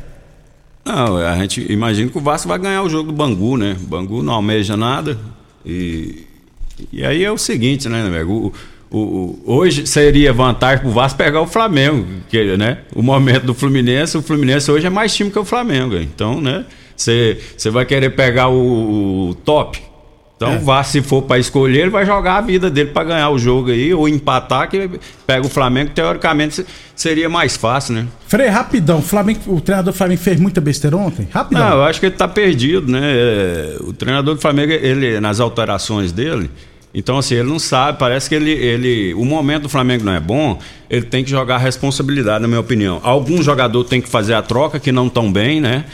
Não, 0.84 1.16
a 1.16 1.36
gente 1.38 1.64
imagina 1.72 2.10
que 2.10 2.18
o 2.18 2.20
Vasco 2.20 2.46
vai 2.48 2.58
ganhar 2.58 2.82
o 2.82 2.90
jogo 2.90 3.10
do 3.10 3.16
Bangu, 3.16 3.56
né? 3.56 3.74
O 3.82 3.86
Bangu 3.86 4.22
não 4.22 4.34
almeja 4.34 4.76
nada. 4.76 5.18
E, 5.64 6.24
e 6.92 7.04
aí 7.04 7.24
é 7.24 7.32
o 7.32 7.38
seguinte, 7.38 7.88
né, 7.88 8.06
nego? 8.08 8.52
O, 8.90 8.96
o, 8.96 8.98
o- 8.98 9.42
hoje 9.46 9.86
seria 9.86 10.32
vantagem 10.32 10.80
pro 10.84 10.90
Vasco 10.92 11.16
pegar 11.16 11.40
o 11.40 11.46
Flamengo, 11.46 12.06
que, 12.28 12.56
né? 12.58 12.78
O 12.94 13.02
momento 13.02 13.46
do 13.46 13.54
Fluminense, 13.54 14.16
o 14.18 14.22
Fluminense 14.22 14.70
hoje 14.70 14.86
é 14.86 14.90
mais 14.90 15.14
time 15.14 15.30
que 15.30 15.38
o 15.38 15.44
Flamengo. 15.44 15.96
Então, 15.96 16.38
né? 16.40 16.66
Você 16.94 17.38
você 17.56 17.70
vai 17.70 17.86
querer 17.86 18.10
pegar 18.10 18.48
o, 18.48 19.30
o 19.30 19.34
top. 19.36 19.80
Então, 20.36 20.52
É. 20.54 20.58
Vasco, 20.58 20.92
se 20.92 21.02
for 21.02 21.22
para 21.22 21.38
escolher, 21.38 21.82
ele 21.82 21.90
vai 21.90 22.04
jogar 22.04 22.38
a 22.38 22.40
vida 22.40 22.68
dele 22.68 22.90
para 22.90 23.04
ganhar 23.04 23.30
o 23.30 23.38
jogo 23.38 23.70
aí, 23.70 23.94
ou 23.94 24.08
empatar, 24.08 24.68
que 24.68 24.90
pega 25.26 25.46
o 25.46 25.48
Flamengo, 25.48 25.92
teoricamente 25.94 26.56
se- 26.56 26.66
seria 26.96 27.28
mais 27.28 27.56
fácil, 27.56 27.94
né? 27.94 28.06
Frei, 28.26 28.48
rapidão. 28.48 29.00
Flamengo, 29.00 29.40
o 29.46 29.60
treinador 29.60 29.92
do 29.92 29.96
Flamengo 29.96 30.20
fez 30.20 30.40
muita 30.40 30.60
besteira 30.60 30.96
ontem? 30.96 31.28
Rapidão. 31.32 31.68
Não, 31.70 31.76
eu 31.76 31.84
acho 31.84 32.00
que 32.00 32.06
ele 32.06 32.16
tá 32.16 32.26
perdido, 32.26 32.90
né? 32.90 33.00
É, 33.04 33.76
O 33.80 33.92
treinador 33.92 34.34
do 34.34 34.40
Flamengo, 34.40 34.72
ele, 34.72 35.20
nas 35.20 35.38
alterações 35.38 36.10
dele, 36.10 36.50
então 36.92 37.16
assim, 37.16 37.36
ele 37.36 37.48
não 37.48 37.60
sabe, 37.60 37.98
parece 37.98 38.28
que 38.28 38.34
ele, 38.34 38.50
ele. 38.50 39.14
O 39.14 39.24
momento 39.24 39.62
do 39.62 39.68
Flamengo 39.68 40.04
não 40.04 40.14
é 40.14 40.20
bom, 40.20 40.58
ele 40.90 41.06
tem 41.06 41.22
que 41.22 41.30
jogar 41.30 41.54
a 41.56 41.58
responsabilidade, 41.58 42.42
na 42.42 42.48
minha 42.48 42.60
opinião. 42.60 43.00
Algum 43.04 43.40
jogador 43.40 43.84
tem 43.84 44.00
que 44.00 44.08
fazer 44.08 44.34
a 44.34 44.42
troca, 44.42 44.80
que 44.80 44.90
não 44.90 45.08
tão 45.08 45.32
bem, 45.32 45.60
né? 45.60 45.84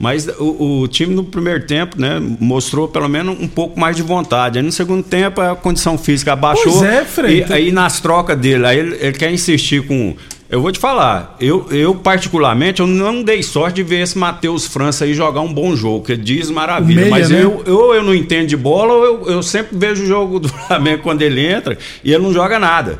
Mas 0.00 0.26
o, 0.38 0.80
o 0.80 0.88
time 0.88 1.14
no 1.14 1.22
primeiro 1.22 1.66
tempo, 1.66 2.00
né, 2.00 2.18
mostrou 2.40 2.88
pelo 2.88 3.06
menos 3.06 3.38
um 3.38 3.46
pouco 3.46 3.78
mais 3.78 3.94
de 3.94 4.02
vontade. 4.02 4.58
Aí 4.58 4.64
no 4.64 4.72
segundo 4.72 5.02
tempo 5.02 5.42
a 5.42 5.54
condição 5.54 5.98
física 5.98 6.32
abaixou. 6.32 6.72
Pois 6.72 6.82
é, 6.82 7.04
Frei. 7.04 7.44
E 7.46 7.52
aí 7.52 7.70
nas 7.70 8.00
trocas 8.00 8.38
dele, 8.38 8.64
aí 8.64 8.78
ele, 8.78 8.96
ele 8.98 9.12
quer 9.12 9.30
insistir 9.30 9.86
com. 9.86 10.16
Eu 10.48 10.62
vou 10.62 10.72
te 10.72 10.78
falar, 10.78 11.36
eu, 11.38 11.66
eu 11.70 11.94
particularmente, 11.94 12.80
eu 12.80 12.86
não 12.86 13.22
dei 13.22 13.42
sorte 13.42 13.76
de 13.76 13.82
ver 13.82 14.00
esse 14.00 14.16
Matheus 14.16 14.66
França 14.66 15.04
aí 15.04 15.12
jogar 15.12 15.42
um 15.42 15.52
bom 15.52 15.76
jogo, 15.76 16.06
que 16.06 16.16
diz 16.16 16.50
maravilha. 16.50 17.02
Meia, 17.02 17.10
mas 17.10 17.28
né? 17.28 17.44
eu, 17.44 17.62
eu, 17.66 17.94
eu 17.94 18.02
não 18.02 18.14
entendo 18.14 18.48
de 18.48 18.56
bola, 18.56 18.94
ou 18.94 19.04
eu, 19.04 19.26
eu 19.34 19.42
sempre 19.42 19.76
vejo 19.76 20.02
o 20.02 20.06
jogo 20.06 20.40
do 20.40 20.48
Flamengo 20.66 21.02
quando 21.02 21.20
ele 21.20 21.46
entra 21.46 21.76
e 22.02 22.10
ele 22.10 22.22
não 22.22 22.32
joga 22.32 22.58
nada, 22.58 22.98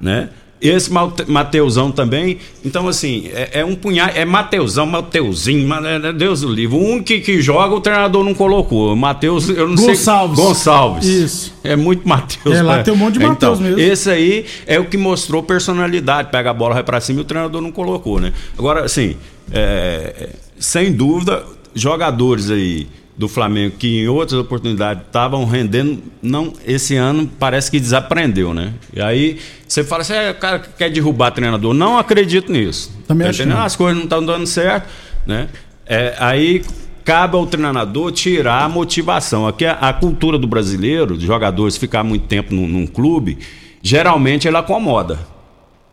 né? 0.00 0.30
Esse 0.64 0.90
Mateusão 1.28 1.92
também. 1.92 2.38
Então, 2.64 2.88
assim, 2.88 3.28
é, 3.34 3.60
é 3.60 3.64
um 3.64 3.74
punhado. 3.74 4.12
É 4.16 4.24
Mateusão, 4.24 4.86
Mateuzinho, 4.86 5.68
mas, 5.68 5.84
é, 5.84 6.12
Deus 6.12 6.40
do 6.40 6.48
livro. 6.48 6.78
Único 6.78 7.04
que, 7.04 7.20
que 7.20 7.42
joga, 7.42 7.74
o 7.74 7.80
treinador 7.82 8.24
não 8.24 8.32
colocou. 8.32 8.96
Mateus, 8.96 9.50
eu 9.50 9.68
não 9.68 9.74
Gonçalves. 9.74 10.38
sei. 10.38 10.46
Gonçalves. 10.46 11.06
Isso. 11.06 11.54
É 11.62 11.76
muito 11.76 12.08
Mateus. 12.08 12.56
É, 12.56 12.62
lá 12.62 12.78
né? 12.78 12.82
tem 12.82 12.94
um 12.94 12.96
monte 12.96 13.18
de 13.18 13.26
Mateus 13.26 13.58
Então, 13.58 13.70
mesmo. 13.70 13.78
Esse 13.78 14.10
aí 14.10 14.46
é 14.66 14.80
o 14.80 14.86
que 14.86 14.96
mostrou 14.96 15.42
personalidade. 15.42 16.30
Pega 16.30 16.50
a 16.50 16.54
bola, 16.54 16.74
vai 16.74 16.82
pra 16.82 16.98
cima 16.98 17.20
e 17.20 17.22
o 17.22 17.26
treinador 17.26 17.60
não 17.60 17.70
colocou, 17.70 18.18
né? 18.18 18.32
Agora, 18.56 18.86
assim, 18.86 19.16
é, 19.52 20.30
sem 20.58 20.92
dúvida, 20.92 21.44
jogadores 21.74 22.50
aí 22.50 22.86
do 23.16 23.28
Flamengo 23.28 23.76
que 23.78 24.00
em 24.00 24.08
outras 24.08 24.40
oportunidades 24.40 25.04
estavam 25.06 25.44
rendendo, 25.44 26.02
não, 26.20 26.52
esse 26.66 26.96
ano 26.96 27.30
parece 27.38 27.70
que 27.70 27.78
desaprendeu, 27.78 28.52
né? 28.52 28.72
E 28.92 29.00
aí 29.00 29.38
você 29.66 29.84
fala 29.84 30.02
assim, 30.02 30.14
é, 30.14 30.30
o 30.30 30.34
cara 30.34 30.58
quer 30.58 30.90
derrubar 30.90 31.30
treinador. 31.30 31.72
Não 31.72 31.96
acredito 31.96 32.50
nisso. 32.50 32.90
Também 33.06 33.26
Tá 33.26 33.30
acho 33.30 33.42
entendendo? 33.42 33.60
As 33.60 33.76
coisas 33.76 33.96
não 33.96 34.04
estão 34.04 34.24
dando 34.24 34.46
certo, 34.46 34.88
né? 35.26 35.48
É, 35.86 36.14
aí 36.18 36.62
cabe 37.04 37.36
ao 37.36 37.46
treinador 37.46 38.10
tirar 38.10 38.64
a 38.64 38.68
motivação. 38.68 39.46
Aqui 39.46 39.64
a, 39.64 39.72
a 39.72 39.92
cultura 39.92 40.38
do 40.38 40.46
brasileiro, 40.46 41.16
de 41.16 41.26
jogadores 41.26 41.76
ficar 41.76 42.02
muito 42.02 42.26
tempo 42.26 42.54
num, 42.54 42.66
num 42.66 42.86
clube, 42.86 43.38
geralmente 43.82 44.48
ele 44.48 44.56
acomoda. 44.56 45.18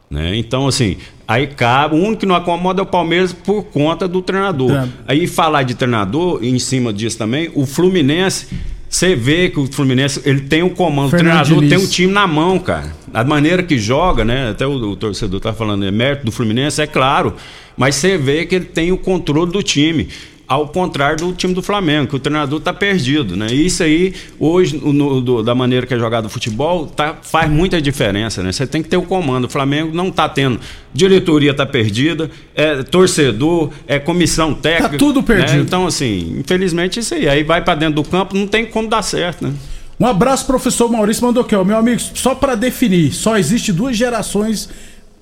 Né? 0.09 0.35
Então, 0.35 0.67
assim, 0.67 0.97
aí 1.31 1.47
cabe. 1.47 1.95
O 1.95 1.97
único 1.97 2.17
que 2.17 2.25
não 2.25 2.35
acomoda 2.35 2.81
é 2.81 2.83
o 2.83 2.85
Palmeiras 2.85 3.33
por 3.33 3.63
conta 3.63 4.07
do 4.07 4.21
treinador. 4.21 4.67
Treinador. 4.67 4.93
Aí 5.07 5.27
falar 5.27 5.63
de 5.63 5.75
treinador, 5.75 6.43
em 6.43 6.59
cima 6.59 6.91
disso 6.91 7.17
também, 7.17 7.49
o 7.53 7.65
Fluminense. 7.65 8.47
Você 8.89 9.15
vê 9.15 9.49
que 9.49 9.57
o 9.57 9.71
Fluminense 9.71 10.21
ele 10.25 10.41
tem 10.41 10.63
o 10.63 10.69
comando, 10.69 11.07
o 11.07 11.17
treinador 11.17 11.61
Diniz. 11.61 11.69
tem 11.69 11.77
o 11.77 11.87
time 11.87 12.11
na 12.11 12.27
mão, 12.27 12.59
cara. 12.59 12.93
A 13.13 13.23
maneira 13.23 13.63
que 13.63 13.77
joga, 13.77 14.25
né? 14.25 14.49
Até 14.49 14.67
o, 14.67 14.71
o 14.71 14.95
torcedor 14.97 15.39
tá 15.39 15.53
falando, 15.53 15.85
é 15.85 15.91
mérito 15.91 16.25
do 16.25 16.31
Fluminense, 16.31 16.81
é 16.81 16.87
claro. 16.87 17.33
Mas 17.77 17.95
você 17.95 18.17
vê 18.17 18.45
que 18.45 18.55
ele 18.55 18.65
tem 18.65 18.91
o 18.91 18.97
controle 18.97 19.51
do 19.51 19.63
time. 19.63 20.09
Ao 20.51 20.67
contrário 20.67 21.17
do 21.27 21.31
time 21.33 21.53
do 21.53 21.61
Flamengo, 21.61 22.07
que 22.09 22.15
o 22.17 22.19
treinador 22.19 22.59
tá 22.59 22.73
perdido, 22.73 23.37
né? 23.37 23.47
E 23.51 23.65
isso 23.67 23.81
aí, 23.83 24.13
hoje, 24.37 24.75
no- 24.75 25.21
do- 25.21 25.41
da 25.41 25.55
maneira 25.55 25.85
que 25.87 25.93
é 25.93 25.97
jogado 25.97 26.25
o 26.25 26.29
futebol, 26.29 26.87
tá, 26.87 27.15
faz 27.21 27.49
muita 27.49 27.81
diferença, 27.81 28.43
né? 28.43 28.51
Você 28.51 28.67
tem 28.67 28.83
que 28.83 28.89
ter 28.89 28.97
o 28.97 29.03
comando. 29.03 29.45
O 29.45 29.49
Flamengo 29.49 29.95
não 29.95 30.11
tá 30.11 30.27
tendo. 30.27 30.59
Diretoria 30.93 31.53
tá 31.53 31.65
perdida, 31.65 32.29
é 32.53 32.83
torcedor, 32.83 33.69
é 33.87 33.97
comissão 33.97 34.53
técnica. 34.53 34.89
Tá 34.89 34.97
tudo 34.97 35.23
perdido. 35.23 35.55
né? 35.59 35.61
Então, 35.61 35.87
assim, 35.87 36.35
infelizmente 36.39 36.99
isso 36.99 37.13
aí. 37.13 37.29
Aí 37.29 37.43
vai 37.43 37.63
para 37.63 37.75
dentro 37.75 37.95
do 38.03 38.09
campo, 38.09 38.35
não 38.35 38.45
tem 38.45 38.65
como 38.65 38.89
dar 38.89 39.03
certo, 39.03 39.45
né? 39.47 39.53
Um 39.97 40.05
abraço, 40.05 40.45
professor 40.45 40.91
Maurício 40.91 41.23
ó. 41.55 41.63
Meu 41.63 41.77
amigo, 41.77 42.01
só 42.13 42.35
pra 42.35 42.55
definir, 42.55 43.13
só 43.13 43.37
existe 43.37 43.71
duas 43.71 43.95
gerações 43.95 44.67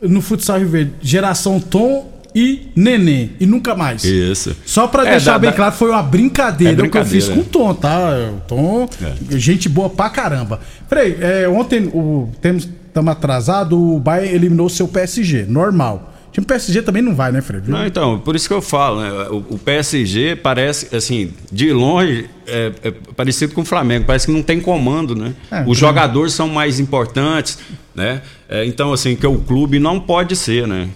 no 0.02 0.22
futsal 0.24 0.58
Rio 0.58 0.70
Verde: 0.70 0.92
geração 1.02 1.60
Tom 1.60 2.18
e 2.36 2.68
Nenê, 2.76 3.30
e 3.40 3.46
nunca 3.46 3.76
mais. 3.76 4.04
Isso. 4.04 4.56
Só 4.66 4.88
pra 4.88 5.06
É, 5.08 5.12
deixar 5.12 5.34
dá- 5.34 5.40
bem 5.40 5.50
dá- 5.50 5.56
claro, 5.56 5.76
foi 5.76 5.90
uma 5.90 6.04
brincadeira, 6.04 6.86
É 6.86 6.88
que 6.90 6.98
eu 6.98 7.06
fiz 7.06 7.26
brincadeira, 7.28 7.34
com 7.36 7.40
o 7.42 7.44
Tom, 7.68 7.74
tá? 7.74 8.10
O 8.38 8.42
Tom, 8.48 8.90
gente 9.32 9.68
boa 9.68 9.90
pra 9.90 10.10
caramba. 10.10 10.60
Frei, 10.88 11.18
é, 11.20 11.48
ontem 11.50 11.90
o 11.94 12.30
temos 12.42 12.68
estamos 12.88 13.12
atrasados, 13.12 13.78
o 13.78 14.00
Bayern 14.00 14.34
eliminou 14.36 14.66
o 14.66 14.70
seu 14.70 14.88
PSG, 14.88 15.46
normal. 15.48 16.14
O 16.28 16.32
time 16.32 16.46
PSG 16.46 16.82
também 16.82 17.02
não 17.02 17.16
vai, 17.16 17.32
né, 17.32 17.40
Frei? 17.42 17.62
Não, 17.68 17.86
então, 17.86 18.20
por 18.20 18.36
isso 18.36 18.48
que 18.48 18.54
eu 18.54 18.62
falo, 18.62 19.00
né? 19.02 19.10
O, 19.30 19.38
o 19.56 19.60
PSG 19.60 20.36
parece, 20.36 20.96
assim, 20.96 21.32
de 21.52 21.72
longe, 21.72 22.30
é, 22.48 22.72
é 22.84 22.92
parecido 23.16 23.54
com 23.54 23.62
o 23.62 23.66
Flamengo, 23.66 24.06
parece 24.06 24.26
que 24.28 24.32
não 24.32 24.42
tem 24.44 24.60
comando, 24.60 25.16
né? 25.16 25.34
É, 25.52 25.64
Os 25.68 25.78
é. 25.78 25.82
jogadores 25.82 26.34
são 26.34 26.48
mais 26.48 26.80
importantes, 26.80 27.58
né? 27.96 28.22
É, 28.48 28.66
então, 28.66 28.92
assim, 28.94 29.16
que 29.16 29.26
o 29.26 29.38
clube 29.40 29.80
não 29.80 30.00
pode 30.00 30.36
ser, 30.36 30.68
né? 30.68 30.90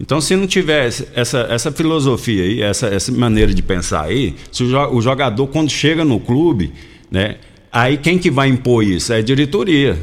Então, 0.00 0.20
se 0.20 0.36
não 0.36 0.46
tivesse 0.46 1.08
essa, 1.14 1.40
essa 1.50 1.72
filosofia 1.72 2.44
aí, 2.44 2.62
essa, 2.62 2.86
essa 2.86 3.10
maneira 3.10 3.52
de 3.52 3.62
pensar 3.62 4.04
aí, 4.04 4.36
se 4.52 4.62
o 4.62 5.00
jogador, 5.00 5.46
quando 5.48 5.70
chega 5.70 6.04
no 6.04 6.20
clube, 6.20 6.72
né? 7.10 7.36
Aí 7.72 7.96
quem 7.96 8.16
que 8.16 8.30
vai 8.30 8.48
impor 8.48 8.84
isso? 8.84 9.12
É 9.12 9.16
a 9.16 9.22
diretoria. 9.22 9.98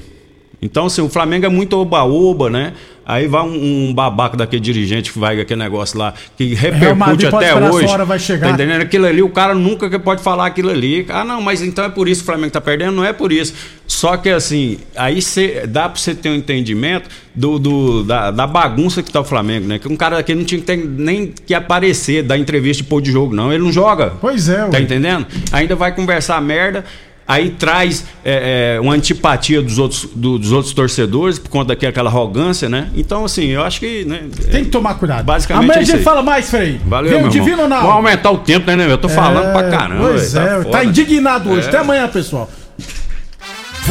Então, 0.62 0.88
assim, 0.88 1.01
o 1.01 1.10
Flamengo 1.10 1.45
é 1.45 1.49
muito 1.49 1.77
oba-oba, 1.77 2.49
né? 2.49 2.73
Aí 3.05 3.27
vai 3.27 3.41
um, 3.43 3.89
um 3.89 3.93
babaca 3.93 4.35
daquele 4.35 4.61
dirigente 4.61 5.11
que 5.13 5.19
vai 5.19 5.39
aquele 5.39 5.61
negócio 5.61 5.97
lá, 5.99 6.13
que 6.35 6.53
repercute 6.55 7.27
até 7.27 7.53
hoje. 7.55 7.87
hora, 7.87 8.03
vai 8.05 8.17
chegar. 8.17 8.47
Tá 8.47 8.53
entendendo? 8.53 8.81
Aquilo 8.81 9.05
ali, 9.05 9.21
o 9.21 9.29
cara 9.29 9.53
nunca 9.53 9.89
que 9.89 9.99
pode 9.99 10.23
falar 10.23 10.47
aquilo 10.47 10.69
ali. 10.71 11.05
Ah, 11.09 11.23
não, 11.23 11.41
mas 11.41 11.61
então 11.61 11.85
é 11.85 11.89
por 11.89 12.07
isso 12.07 12.21
que 12.21 12.29
o 12.29 12.33
Flamengo 12.33 12.51
tá 12.51 12.59
perdendo? 12.61 12.91
Não 12.93 13.05
é 13.05 13.13
por 13.13 13.31
isso. 13.31 13.53
Só 13.87 14.17
que 14.17 14.29
assim, 14.29 14.79
aí 14.95 15.21
cê, 15.21 15.67
dá 15.67 15.87
pra 15.87 15.99
você 16.01 16.15
ter 16.15 16.29
um 16.29 16.35
entendimento 16.35 17.07
do, 17.35 17.59
do- 17.59 18.03
da, 18.03 18.31
da 18.31 18.47
bagunça 18.47 19.03
que 19.03 19.11
tá 19.11 19.21
o 19.21 19.23
Flamengo, 19.23 19.67
né? 19.67 19.77
Que 19.77 19.87
um 19.87 19.95
cara 19.95 20.15
daquele 20.15 20.39
não 20.39 20.45
tinha 20.45 20.59
que 20.59 20.65
ter 20.65 20.75
nem 20.77 21.27
que 21.45 21.53
aparecer, 21.53 22.23
dar 22.23 22.37
entrevista 22.39 22.81
de 22.81 22.89
pôr 22.89 23.01
de 23.01 23.11
jogo, 23.11 23.35
não. 23.35 23.53
Ele 23.53 23.63
não 23.63 23.71
joga. 23.71 24.13
Pois 24.19 24.49
é, 24.49 24.65
Tá 24.65 24.77
ué. 24.77 24.81
entendendo? 24.81 25.27
Ainda 25.51 25.75
vai 25.75 25.93
conversar 25.93 26.41
merda. 26.41 26.83
Aí 27.27 27.49
traz 27.49 28.05
é, 28.23 28.75
é, 28.75 28.79
uma 28.79 28.93
antipatia 28.93 29.59
dos 29.61 29.79
outros, 29.79 30.07
do- 30.15 30.38
dos 30.38 30.51
outros 30.51 30.73
torcedores 30.75 31.39
por 31.39 31.49
conta 31.49 31.75
daquela 31.75 32.07
arrogância, 32.09 32.69
né? 32.69 32.89
Então, 32.95 33.25
assim, 33.25 33.45
eu 33.47 33.63
acho 33.63 33.79
que. 33.79 34.05
Né, 34.05 34.25
Tem 34.51 34.63
que 34.63 34.69
tomar 34.69 34.93
cuidado. 34.93 35.23
Basicamente 35.25 35.63
Amanhã 35.65 35.79
é 35.79 35.81
a 35.81 35.85
gente 35.85 36.03
fala 36.03 36.21
mais, 36.21 36.49
Frei. 36.51 36.79
Valeu, 36.85 37.11
Vem 37.11 37.21
meu 37.21 37.29
Divino 37.29 37.63
irmão. 37.63 37.79
Vamos 37.81 37.95
aumentar 37.95 38.29
o 38.29 38.38
tempo, 38.38 38.67
né, 38.67 38.75
né? 38.75 38.91
Eu 38.91 38.97
tô 38.99 39.09
falando 39.09 39.47
É, 39.47 39.51
pra 39.53 39.63
caramba. 39.69 40.07
Pois 40.09 40.33
velho, 40.33 40.61
é, 40.61 40.63
tá, 40.65 40.83
indignado 40.83 41.49
hoje. 41.49 41.65
É. 41.65 41.69
Até 41.69 41.77
amanhã, 41.79 42.07
pessoal. 42.07 42.47